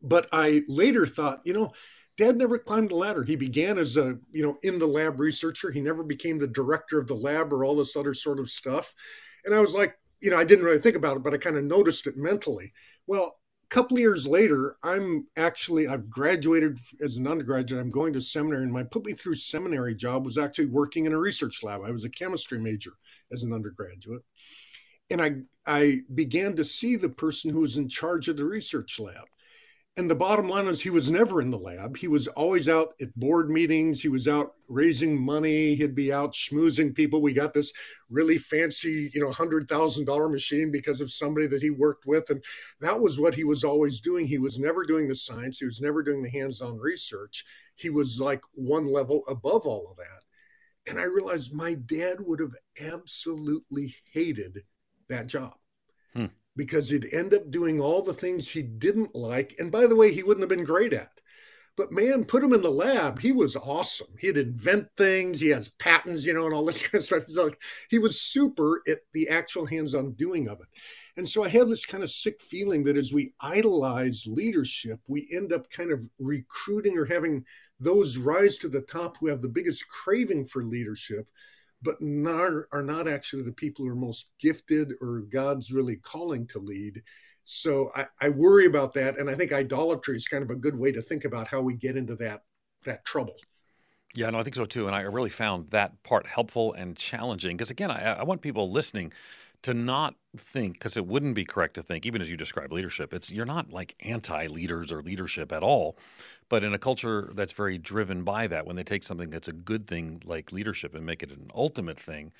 [0.00, 1.72] But I later thought, you know,
[2.16, 3.22] dad never climbed the ladder.
[3.24, 5.70] He began as a, you know, in the lab researcher.
[5.70, 8.94] He never became the director of the lab or all this other sort of stuff.
[9.44, 11.56] And I was like, you know, I didn't really think about it, but I kind
[11.56, 12.72] of noticed it mentally.
[13.06, 17.80] Well, a couple years later, I'm actually I've graduated as an undergraduate.
[17.80, 21.12] I'm going to seminary, and my put me through seminary job was actually working in
[21.12, 21.82] a research lab.
[21.84, 22.92] I was a chemistry major
[23.32, 24.22] as an undergraduate,
[25.10, 25.32] and I
[25.66, 29.24] I began to see the person who was in charge of the research lab
[29.96, 31.96] and the bottom line is he was never in the lab.
[31.96, 34.02] He was always out at board meetings.
[34.02, 35.76] He was out raising money.
[35.76, 37.22] He'd be out schmoozing people.
[37.22, 37.72] We got this
[38.10, 42.28] really fancy, you know, hundred thousand dollar machine because of somebody that he worked with,
[42.30, 42.42] and
[42.80, 44.26] that was what he was always doing.
[44.26, 45.58] He was never doing the science.
[45.58, 47.44] He was never doing the hands-on research.
[47.76, 50.90] He was like one level above all of that.
[50.90, 54.64] And I realized my dad would have absolutely hated
[55.08, 55.54] that job
[56.56, 59.54] because he'd end up doing all the things he didn't like.
[59.58, 61.20] And by the way, he wouldn't have been great at.
[61.76, 63.18] But man, put him in the lab.
[63.18, 64.14] He was awesome.
[64.20, 65.40] He'd invent things.
[65.40, 67.54] He has patents, you know, and all this kind of stuff.
[67.90, 70.68] He was super at the actual hands-on doing of it.
[71.16, 75.28] And so I have this kind of sick feeling that as we idolize leadership, we
[75.32, 77.44] end up kind of recruiting or having
[77.80, 81.26] those rise to the top who have the biggest craving for leadership
[81.84, 86.46] but not, are not actually the people who are most gifted or God's really calling
[86.48, 87.02] to lead.
[87.44, 90.76] So I, I worry about that, and I think idolatry is kind of a good
[90.76, 92.42] way to think about how we get into that
[92.84, 93.36] that trouble.
[94.14, 97.56] Yeah, no, I think so too, and I really found that part helpful and challenging
[97.56, 99.12] because again, I, I want people listening
[99.64, 103.14] to not think because it wouldn't be correct to think even as you describe leadership
[103.14, 105.96] it's you're not like anti-leaders or leadership at all
[106.48, 109.52] but in a culture that's very driven by that when they take something that's a
[109.52, 112.32] good thing like leadership and make it an ultimate thing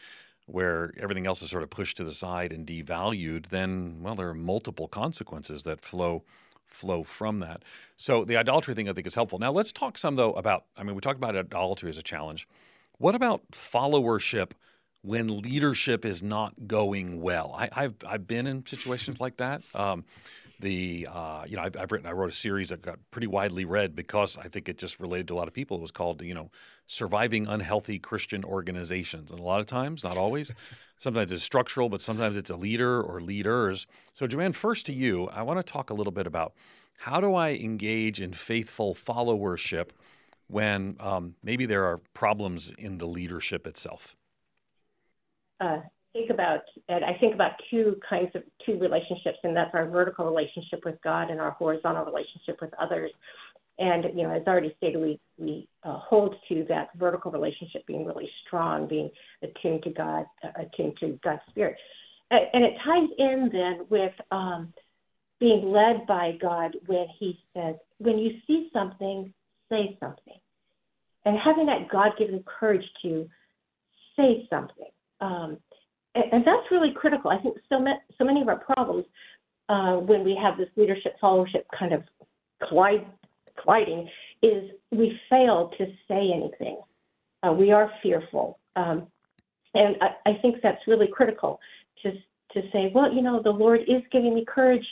[0.46, 4.28] where everything else is sort of pushed to the side and devalued then well there
[4.28, 6.22] are multiple consequences that flow
[6.66, 7.62] flow from that
[7.96, 10.82] so the idolatry thing i think is helpful now let's talk some though about i
[10.82, 12.48] mean we talked about idolatry as a challenge
[12.98, 14.52] what about followership
[15.04, 17.54] when leadership is not going well.
[17.56, 19.62] I, have I've been in situations like that.
[19.74, 20.04] Um,
[20.64, 23.66] the uh, you know I've, I've, written I wrote a series that got pretty widely
[23.66, 25.76] read because I think it just related to a lot of people.
[25.76, 26.50] It was called you know
[26.86, 30.52] surviving unhealthy Christian organizations, and a lot of times, not always.
[30.96, 33.86] sometimes it's structural, but sometimes it's a leader or leaders.
[34.14, 36.54] So Joanne, first to you, I want to talk a little bit about
[36.96, 39.90] how do I engage in faithful followership
[40.46, 44.16] when um, maybe there are problems in the leadership itself
[45.60, 45.80] uh,
[46.14, 50.24] think about, and I think about two kinds of two relationships, and that's our vertical
[50.24, 53.10] relationship with God and our horizontal relationship with others.
[53.78, 58.06] And you know, as already stated, we we uh, hold to that vertical relationship being
[58.06, 59.10] really strong, being
[59.42, 61.76] attuned to God, uh, attuned to God's Spirit,
[62.30, 64.72] and, and it ties in then with um,
[65.40, 69.34] being led by God when He says, "When you see something,
[69.68, 70.38] say something,"
[71.24, 73.28] and having that God-given courage to
[74.16, 74.86] say something
[75.20, 75.58] um,
[76.14, 77.30] and, that's really critical.
[77.30, 79.04] I think so, ma- so many of our problems
[79.68, 82.02] uh, when we have this leadership followership kind of
[82.68, 83.06] collide,
[83.62, 84.08] colliding
[84.42, 86.80] is we fail to say anything.
[87.42, 88.58] Uh, we are fearful.
[88.76, 89.06] Um,
[89.74, 91.58] and I, I think that's really critical
[92.02, 94.84] to, to say, well, you know, the Lord is giving me courage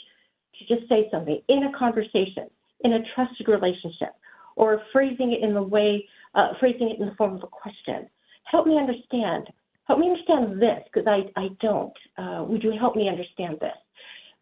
[0.59, 2.47] to just say something in a conversation,
[2.83, 4.13] in a trusted relationship,
[4.55, 8.07] or phrasing it in the way, uh, phrasing it in the form of a question.
[8.45, 9.47] Help me understand
[9.85, 11.93] help me understand this because I, I don't.
[12.17, 13.75] Uh, would you help me understand this?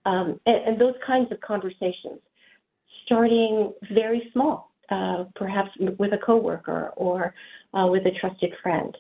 [0.06, 2.20] Um, and, and, those kinds of conversations,
[3.06, 5.70] starting very small, uh, perhaps
[6.00, 7.36] with a coworker or
[7.76, 8.98] uh, with a trusted friend.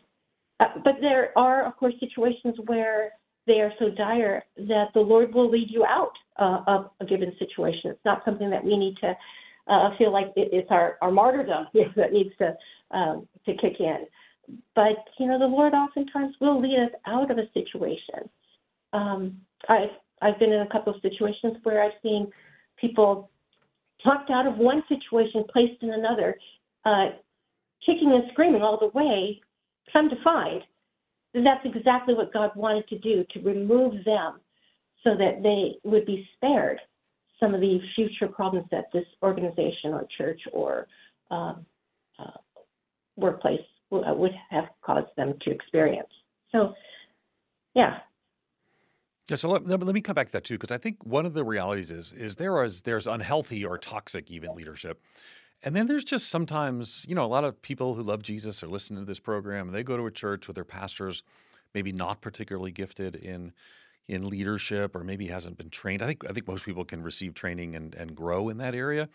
[0.59, 3.13] Uh, but there are, of course, situations where
[3.47, 7.33] they are so dire that the Lord will lead you out uh, of a given
[7.39, 7.89] situation.
[7.89, 9.15] It's not something that we need to
[9.67, 11.65] uh, feel like it's our, our martyrdom
[11.95, 12.55] that needs to
[12.95, 14.05] um, to kick in
[14.75, 18.29] but you know the Lord oftentimes will lead us out of a situation.
[18.93, 19.37] Um,
[19.69, 19.89] I've
[20.21, 22.31] I've been in a couple of situations where I've seen
[22.79, 23.29] people
[24.03, 26.35] talked out of one situation, placed in another,
[26.85, 27.09] uh,
[27.85, 29.39] kicking and screaming all the way,
[29.93, 30.63] come to find
[31.33, 34.39] that's exactly what God wanted to do to remove them
[35.03, 36.79] so that they would be spared
[37.39, 40.87] some of the future problems that this organization or church or
[41.31, 41.65] um,
[42.19, 42.37] uh,
[43.15, 43.61] workplace
[43.91, 46.09] would have caused them to experience.
[46.51, 46.73] So,
[47.75, 47.99] yeah.
[49.29, 51.33] Yeah, so let, let me come back to that too, because I think one of
[51.33, 55.01] the realities is is there is there's unhealthy or toxic even leadership,
[55.63, 58.67] and then there's just sometimes you know a lot of people who love Jesus are
[58.67, 61.23] listening to this program and they go to a church with their pastors,
[61.73, 63.53] maybe not particularly gifted in
[64.07, 66.01] in leadership or maybe hasn't been trained.
[66.01, 69.07] I think I think most people can receive training and and grow in that area,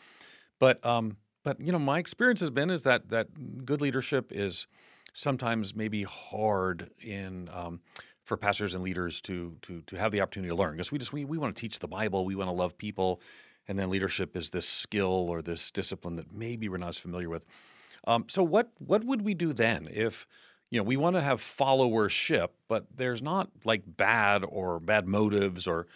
[0.58, 3.28] but um, but you know my experience has been is that that
[3.64, 4.66] good leadership is
[5.14, 7.78] sometimes maybe hard in um,
[8.24, 11.12] for pastors and leaders to to to have the opportunity to learn because we just
[11.12, 13.20] we, we want to teach the Bible, we want to love people,
[13.68, 17.28] and then leadership is this skill or this discipline that maybe we're not as familiar
[17.28, 17.44] with.
[18.08, 20.26] Um, so what what would we do then if
[20.70, 25.68] you know we want to have followership, but there's not like bad or bad motives
[25.68, 25.86] or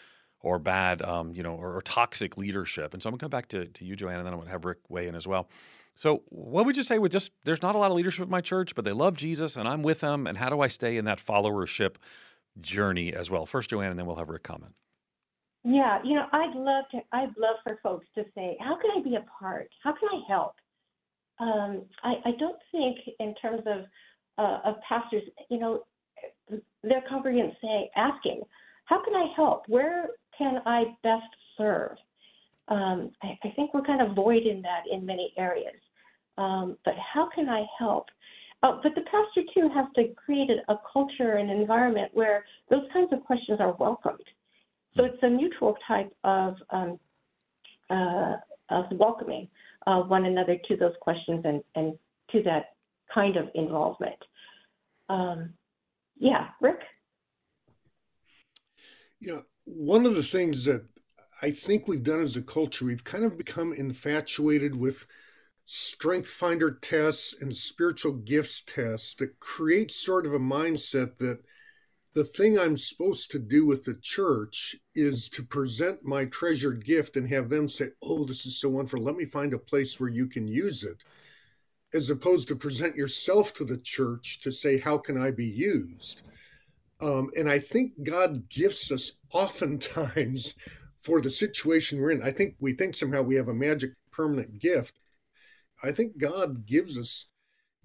[0.43, 2.95] or bad um, you know or, or, toxic leadership.
[2.95, 4.65] And so I'm gonna come back to, to you, Joanne, and then I'm gonna have
[4.65, 5.49] Rick weigh in as well.
[5.95, 8.41] So what would you say with just there's not a lot of leadership in my
[8.41, 11.05] church, but they love Jesus and I'm with them, and how do I stay in
[11.05, 11.97] that followership
[12.61, 13.47] journey as well?
[13.47, 14.75] First, Joanne, and then we'll have Rick comment.
[15.63, 17.01] Yeah, you know, I'd love to.
[17.13, 19.69] I'd love for folks to say, "How can I be a part?
[19.83, 20.55] How can I help?"
[21.39, 23.85] Um, I, I don't think, in terms of
[24.39, 25.85] uh, of pastors, you know,
[26.83, 28.41] their congregants say, asking,
[28.87, 29.65] "How can I help?
[29.69, 30.09] Where
[30.41, 31.97] can I best serve?"
[32.69, 35.81] Um, I, I, think we're kind of void in that in many areas.
[36.39, 38.07] Um, but how can I help?
[38.63, 42.85] Uh, but the pastor too has to create a, a culture and environment where those
[42.93, 44.25] kinds of questions are welcomed.
[44.97, 46.99] So it's a mutual type of um,
[47.91, 48.37] uh,
[48.71, 49.49] of welcoming
[49.87, 51.99] uh, one another to those questions and, and
[52.31, 52.75] to that
[53.13, 54.19] kind of involvement.
[55.09, 55.51] Um,
[56.19, 56.81] yeah, Rick.
[59.21, 60.87] You know, one of the things that
[61.43, 65.07] I think we've done as a culture, we've kind of become infatuated with
[65.65, 71.41] strength finder tests and spiritual gifts tests that create sort of a mindset that
[72.13, 77.17] the thing I'm supposed to do with the church is to present my treasured gift
[77.17, 79.01] and have them say, Oh, this is so wonderful.
[79.01, 81.05] Let me find a place where you can use it.
[81.95, 86.23] As opposed to present yourself to the church to say, How can I be used?
[87.03, 90.55] Um, and I think God gifts us oftentimes
[91.03, 92.23] for the situation we're in.
[92.23, 94.99] I think we think somehow we have a magic permanent gift.
[95.83, 97.27] I think God gives us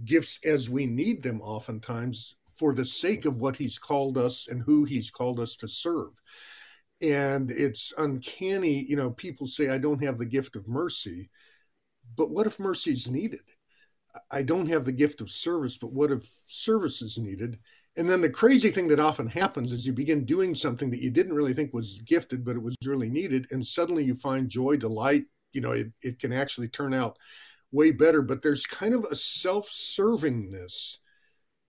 [0.03, 4.61] gifts as we need them oftentimes for the sake of what he's called us and
[4.61, 6.21] who he's called us to serve.
[7.01, 11.29] And it's uncanny, you know, people say, I don't have the gift of mercy,
[12.17, 13.41] but what if mercy is needed?
[14.31, 17.59] I don't have the gift of service, but what if service is needed?
[17.97, 21.09] And then the crazy thing that often happens is you begin doing something that you
[21.09, 23.47] didn't really think was gifted, but it was really needed.
[23.51, 25.25] And suddenly you find joy, delight.
[25.53, 27.17] You know, it, it can actually turn out
[27.71, 28.21] way better.
[28.21, 30.97] But there's kind of a self servingness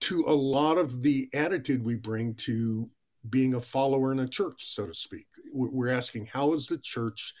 [0.01, 2.89] to a lot of the attitude we bring to
[3.29, 5.27] being a follower in a church, so to speak.
[5.53, 7.33] We're asking, how is the church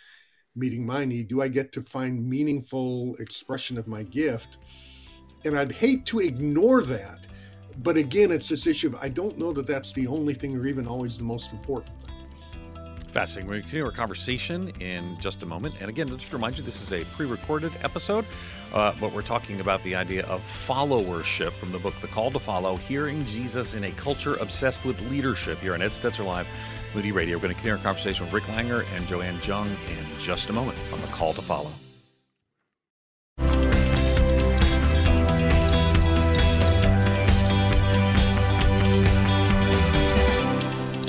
[0.55, 1.27] meeting my need?
[1.27, 4.57] Do I get to find meaningful expression of my gift?
[5.45, 7.27] And I'd hate to ignore that
[7.83, 10.65] but again, it's this issue of I don't know that that's the only thing or
[10.65, 12.07] even always the most important thing.
[13.11, 13.51] Fascinating.
[13.51, 15.75] To continue our conversation in just a moment.
[15.79, 18.25] And again, just to remind you, this is a pre recorded episode,
[18.73, 22.39] uh, but we're talking about the idea of followership from the book The Call to
[22.39, 26.47] Follow Hearing Jesus in a Culture Obsessed with Leadership here on Ed Stetzer Live,
[26.93, 27.37] Moody Radio.
[27.37, 30.53] We're going to continue our conversation with Rick Langer and Joanne Jung in just a
[30.53, 31.71] moment on The Call to Follow.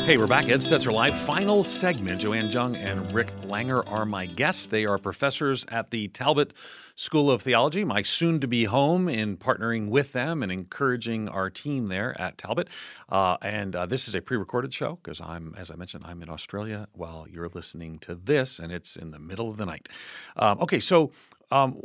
[0.08, 0.48] Hey, we're back.
[0.48, 1.18] Ed Stetzer Live.
[1.18, 2.22] Final segment.
[2.22, 4.64] Joanne Jung and Rick Langer are my guests.
[4.64, 6.54] They are professors at the Talbot
[6.94, 11.50] School of Theology, my soon to be home in partnering with them and encouraging our
[11.50, 12.68] team there at Talbot.
[13.10, 16.22] Uh, and uh, this is a pre recorded show because I'm, as I mentioned, I'm
[16.22, 19.90] in Australia while you're listening to this, and it's in the middle of the night.
[20.38, 21.12] Um, okay, so
[21.50, 21.80] um,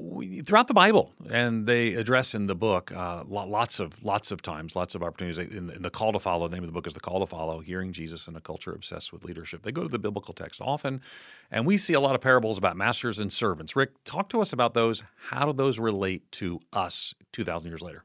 [0.46, 4.76] throughout the Bible, and they address in the book uh, lots of lots of times,
[4.76, 5.38] lots of opportunities.
[5.38, 7.26] In, in, the call to follow, the name of the book is the call to
[7.26, 7.60] follow.
[7.60, 9.64] Hearing Jesus in a culture obsessed with leadership.
[9.64, 11.02] They go to the biblical text often,
[11.50, 13.76] and we see a lot of parables about masters and servants.
[13.76, 15.04] Rick, talk to us about those.
[15.30, 18.04] How do those relate to us two thousand years later?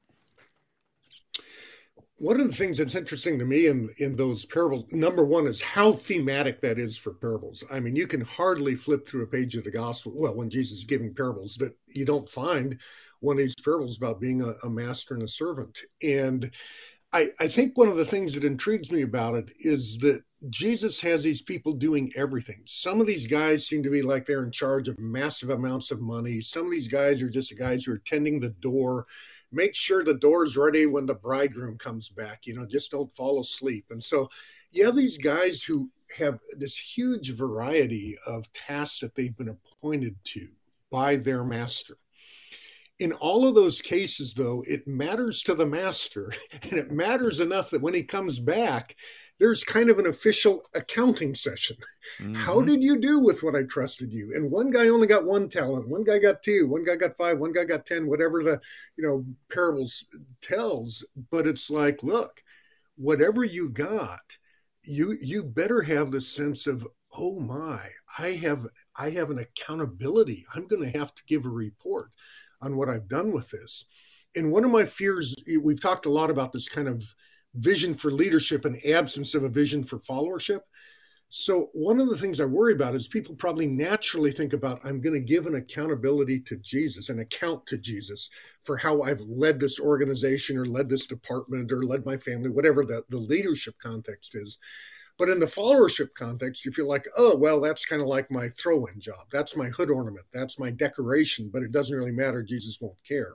[2.19, 5.63] One of the things that's interesting to me in in those parables number one is
[5.63, 9.55] how thematic that is for parables i mean you can hardly flip through a page
[9.57, 12.79] of the gospel well when jesus is giving parables that you don't find
[13.21, 16.51] one of these parables about being a, a master and a servant and
[17.11, 21.01] I, I think one of the things that intrigues me about it is that Jesus
[21.01, 22.61] has these people doing everything.
[22.67, 26.03] Some of these guys seem to be like they're in charge of massive amounts of
[26.03, 26.41] money.
[26.43, 29.07] Some of these guys are just the guys who are tending the door
[29.53, 32.47] make sure the door's ready when the bridegroom comes back.
[32.47, 33.87] You know, just don't fall asleep.
[33.91, 34.29] And so
[34.71, 40.17] you have these guys who have this huge variety of tasks that they've been appointed
[40.25, 40.47] to
[40.91, 41.97] by their master.
[42.99, 46.33] In all of those cases, though, it matters to the master,
[46.63, 48.97] and it matters enough that when he comes back,
[49.39, 51.77] there's kind of an official accounting session.
[52.21, 52.35] Mm-hmm.
[52.35, 54.33] How did you do with what I trusted you?
[54.35, 57.39] And one guy only got one talent, one guy got two, one guy got five,
[57.39, 58.59] one guy got 10, whatever the,
[58.97, 60.07] you know, parables
[60.41, 61.07] tells.
[61.31, 62.43] But it's like, look,
[62.97, 64.21] whatever you got,
[64.85, 66.87] you you better have the sense of,
[67.17, 67.87] oh my,
[68.19, 68.67] I have
[68.97, 70.47] I have an accountability.
[70.55, 72.11] I'm going to have to give a report
[72.63, 73.85] on what I've done with this.
[74.35, 77.05] And one of my fears, we've talked a lot about this kind of
[77.59, 80.61] vision for leadership and absence of a vision for followership.
[81.31, 85.03] So, one of the things I worry about is people probably naturally think about I'm
[85.03, 88.31] going to give an accountability to Jesus, an account to Jesus
[88.65, 92.83] for how I've led this organization or led this department or led my family, whatever
[92.83, 94.57] the, the leadership context is.
[95.19, 98.49] But in the followership context, you feel like, oh, well, that's kind of like my
[98.51, 99.27] throw in job.
[99.31, 100.25] That's my hood ornament.
[100.33, 102.43] That's my decoration, but it doesn't really matter.
[102.43, 103.35] Jesus won't care.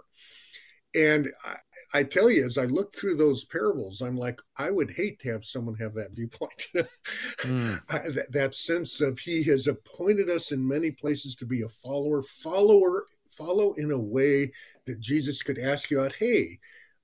[0.96, 1.56] And I,
[2.00, 5.32] I, tell you, as I look through those parables, I'm like, I would hate to
[5.32, 6.68] have someone have that viewpoint.
[6.74, 7.80] mm.
[7.90, 11.70] I, that, that sense of He has appointed us in many places to be a
[11.70, 14.52] follower, follower, follow in a way
[14.86, 16.60] that Jesus could ask you out, hey,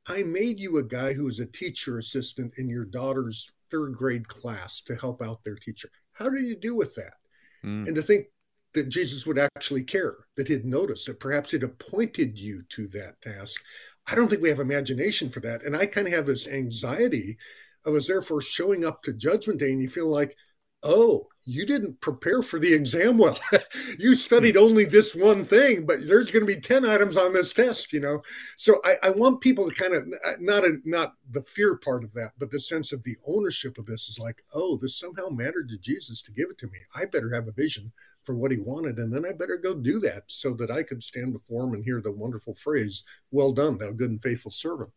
[0.08, 4.28] I made you a guy who is a teacher assistant in your daughter's third grade
[4.28, 5.90] class to help out their teacher.
[6.14, 7.14] How did you do with that?
[7.64, 7.88] Mm.
[7.88, 8.28] And to think
[8.74, 13.20] that Jesus would actually care, that he'd notice, that perhaps he'd appointed you to that
[13.22, 13.63] task.
[14.09, 15.63] I don't think we have imagination for that.
[15.63, 17.38] And I kind of have this anxiety
[17.86, 20.36] of us therefore showing up to judgment day and you feel like,
[20.84, 23.38] oh, you didn't prepare for the exam well.
[24.00, 24.62] you studied hmm.
[24.62, 28.00] only this one thing, but there's going to be 10 items on this test, you
[28.00, 28.22] know?
[28.56, 30.08] So I, I want people to kind of
[30.40, 33.86] not a, not the fear part of that, but the sense of the ownership of
[33.86, 36.80] this is like, oh, this somehow mattered to Jesus to give it to me.
[36.96, 40.00] I better have a vision for what he wanted, and then I better go do
[40.02, 43.78] that so that I could stand before him and hear the wonderful phrase, Well done,
[43.78, 44.92] thou good and faithful servant.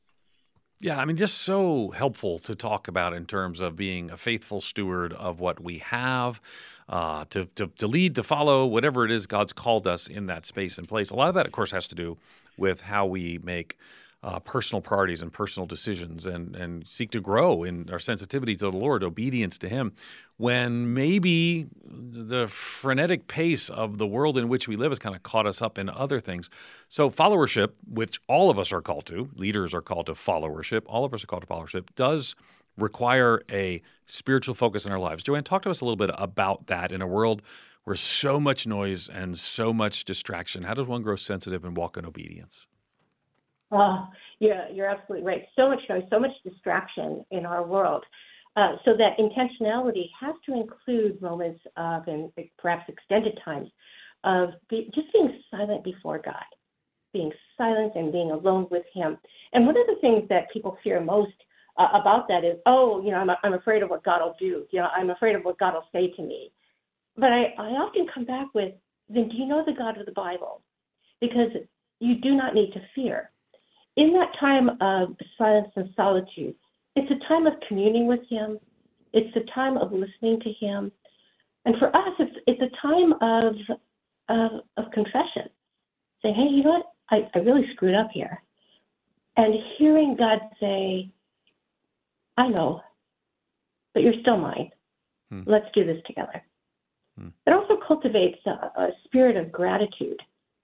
[0.83, 4.61] Yeah, I mean, just so helpful to talk about in terms of being a faithful
[4.61, 6.41] steward of what we have,
[6.89, 10.45] uh, to, to, to lead, to follow, whatever it is God's called us in that
[10.45, 11.11] space and place.
[11.11, 12.19] A lot of that, of course, has to do
[12.57, 13.79] with how we make
[14.23, 18.71] uh, personal priorities and personal decisions and, and seek to grow in our sensitivity to
[18.71, 19.93] the Lord, obedience to Him,
[20.37, 25.23] when maybe the frenetic pace of the world in which we live has kind of
[25.25, 26.51] caught us up in other things.
[26.89, 31.05] So, followership, which all of us are called to, leaders are called to followership, all
[31.05, 32.37] of us are called to followership, does
[32.79, 35.23] require a spiritual focus in our lives.
[35.23, 37.43] Joanne, talk to us a little bit about that in a world
[37.85, 40.63] where so much noise and so much distraction.
[40.63, 42.69] How does one grow sensitive and walk in obedience?
[43.73, 44.07] Oh,
[44.39, 45.45] yeah, you're absolutely right.
[45.57, 48.05] So much noise, so much distraction in our world.
[48.55, 53.69] Uh, so that intentionality has to include moments of, and perhaps extended times,
[54.25, 56.35] of be, just being silent before God,
[57.15, 59.17] being silent and being alone with Him.
[59.55, 61.33] And one of the things that people fear most
[61.79, 64.67] uh, about that is, oh, you know, I'm, I'm afraid of what God will do.
[64.71, 66.53] You know, I'm afraid of what God will say to me.
[67.17, 68.75] But I, I often come back with,
[69.09, 70.61] then do you know the God of the Bible?
[71.23, 71.51] Because
[72.01, 73.32] you do not need to fear
[73.97, 76.55] in that time of silence and solitude,
[76.97, 78.59] it's a time of communing with Him.
[79.13, 80.91] It's a time of listening to Him,
[81.65, 83.55] and for us, it's it's a time of
[84.29, 85.49] of, of confession.
[86.23, 86.87] Saying, "Hey, you know what?
[87.11, 88.43] I, I really screwed up here,"
[89.37, 91.11] and hearing God say,
[92.37, 92.81] "I know,
[93.93, 94.71] but you're still mine.
[95.31, 95.43] Hmm.
[95.47, 96.43] Let's do this together."
[97.19, 97.29] Hmm.
[97.47, 100.21] It also cultivates a, a spirit of gratitude,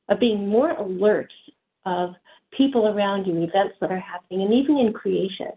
[0.09, 1.33] of being more alert
[1.85, 2.15] of
[2.57, 5.49] people around you, events that are happening, and even in creation,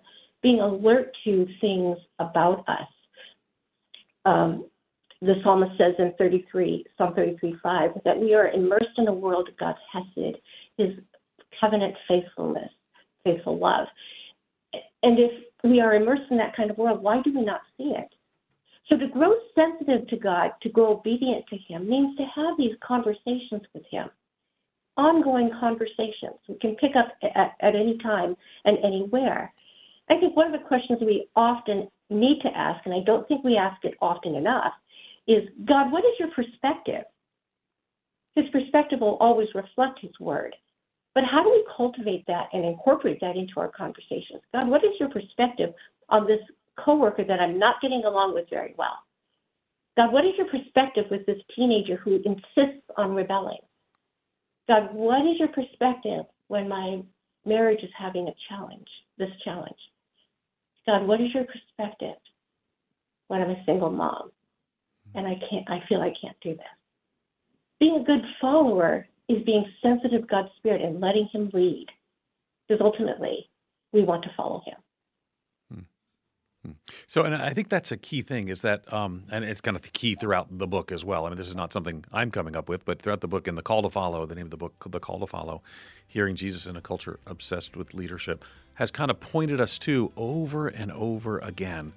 [0.41, 2.87] being alert to things about us.
[4.25, 4.65] Um,
[5.21, 9.47] the psalmist says in 33, Psalm 33, 5, that we are immersed in a world
[9.49, 10.37] of God's hesed,
[10.77, 10.89] his
[11.59, 12.69] covenant faithfulness,
[13.23, 13.87] faithful love.
[15.03, 15.31] And if
[15.63, 18.09] we are immersed in that kind of world, why do we not see it?
[18.89, 22.75] So to grow sensitive to God, to grow obedient to Him, means to have these
[22.85, 24.09] conversations with Him
[25.01, 26.37] ongoing conversations.
[26.47, 28.35] We can pick up at, at any time
[28.65, 29.51] and anywhere.
[30.09, 33.43] I think one of the questions we often need to ask, and I don't think
[33.43, 34.73] we ask it often enough,
[35.27, 37.03] is God, what is your perspective?
[38.35, 40.55] His perspective will always reflect His word.
[41.13, 44.41] But how do we cultivate that and incorporate that into our conversations?
[44.53, 45.73] God, what is your perspective
[46.09, 46.39] on this
[46.79, 48.97] coworker that I'm not getting along with very well?
[49.97, 53.59] God, what is your perspective with this teenager who insists on rebelling?
[54.71, 57.01] God, what is your perspective when my
[57.45, 59.75] marriage is having a challenge, this challenge?
[60.87, 62.15] God, what is your perspective
[63.27, 64.31] when I'm a single mom
[65.13, 66.77] and I can't I feel I can't do this?
[67.81, 71.87] Being a good follower is being sensitive to God's spirit and letting him lead.
[72.65, 73.49] Because ultimately
[73.91, 74.77] we want to follow him.
[77.07, 79.83] So, and I think that's a key thing is that, um, and it's kind of
[79.83, 81.25] the key throughout the book as well.
[81.25, 83.55] I mean, this is not something I'm coming up with, but throughout the book, in
[83.55, 85.61] the call to follow, the name of the book, the call to follow,
[86.07, 88.45] hearing Jesus in a culture obsessed with leadership,
[88.75, 91.93] has kind of pointed us to over and over again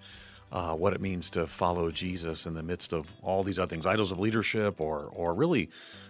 [0.52, 3.86] uh, what it means to follow Jesus in the midst of all these other things,
[3.86, 5.68] idols of leadership, or or really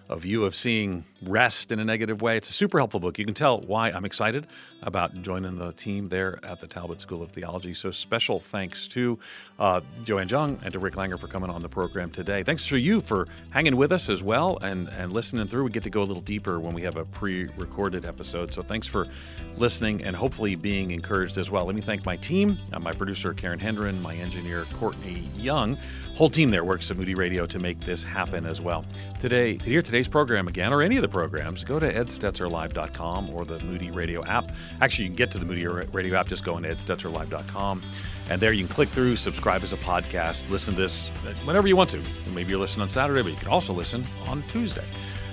[0.09, 2.37] a view of seeing rest in a negative way.
[2.37, 3.19] It's a super helpful book.
[3.19, 4.47] You can tell why I'm excited
[4.83, 7.73] about joining the team there at the Talbot School of Theology.
[7.73, 9.19] So special thanks to
[9.59, 12.43] uh, Joanne Jung and to Rick Langer for coming on the program today.
[12.43, 15.65] Thanks to you for hanging with us as well and and listening through.
[15.65, 18.53] We get to go a little deeper when we have a pre-recorded episode.
[18.53, 19.09] So thanks for
[19.57, 21.65] listening and hopefully being encouraged as well.
[21.65, 25.79] Let me thank my team, uh, my producer Karen Hendren, my engineer Courtney Young.
[26.15, 28.85] Whole team there works at Moody Radio to make this happen as well.
[29.19, 33.45] Today, to hear today's program again or any of the programs, go to edstetzerlive.com or
[33.45, 34.53] the Moody Radio app.
[34.81, 37.83] Actually, you can get to the Moody Radio app, just go on edstetzerlive.com.
[38.31, 41.67] And there you can click through, subscribe as a podcast, listen to this uh, whenever
[41.67, 42.03] you want to.
[42.33, 44.87] Maybe you're listening on Saturday, but you can also listen on Tuesday.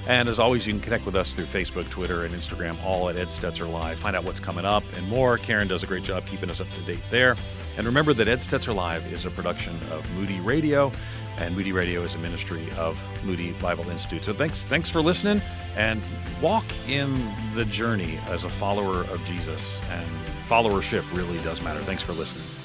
[0.08, 3.18] And as always, you can connect with us through Facebook, Twitter, and Instagram, all at
[3.18, 4.00] Ed Stetzer Live.
[4.00, 5.38] Find out what's coming up and more.
[5.38, 7.36] Karen does a great job keeping us up to date there.
[7.78, 10.92] And remember that Ed Stetzer Live is a production of Moody Radio,
[11.38, 14.24] and Moody Radio is a ministry of Moody Bible Institute.
[14.26, 15.42] So thanks, thanks for listening,
[15.76, 16.02] and
[16.42, 19.80] walk in the journey as a follower of Jesus.
[19.90, 20.08] And
[20.48, 21.80] followership really does matter.
[21.80, 22.61] Thanks for listening.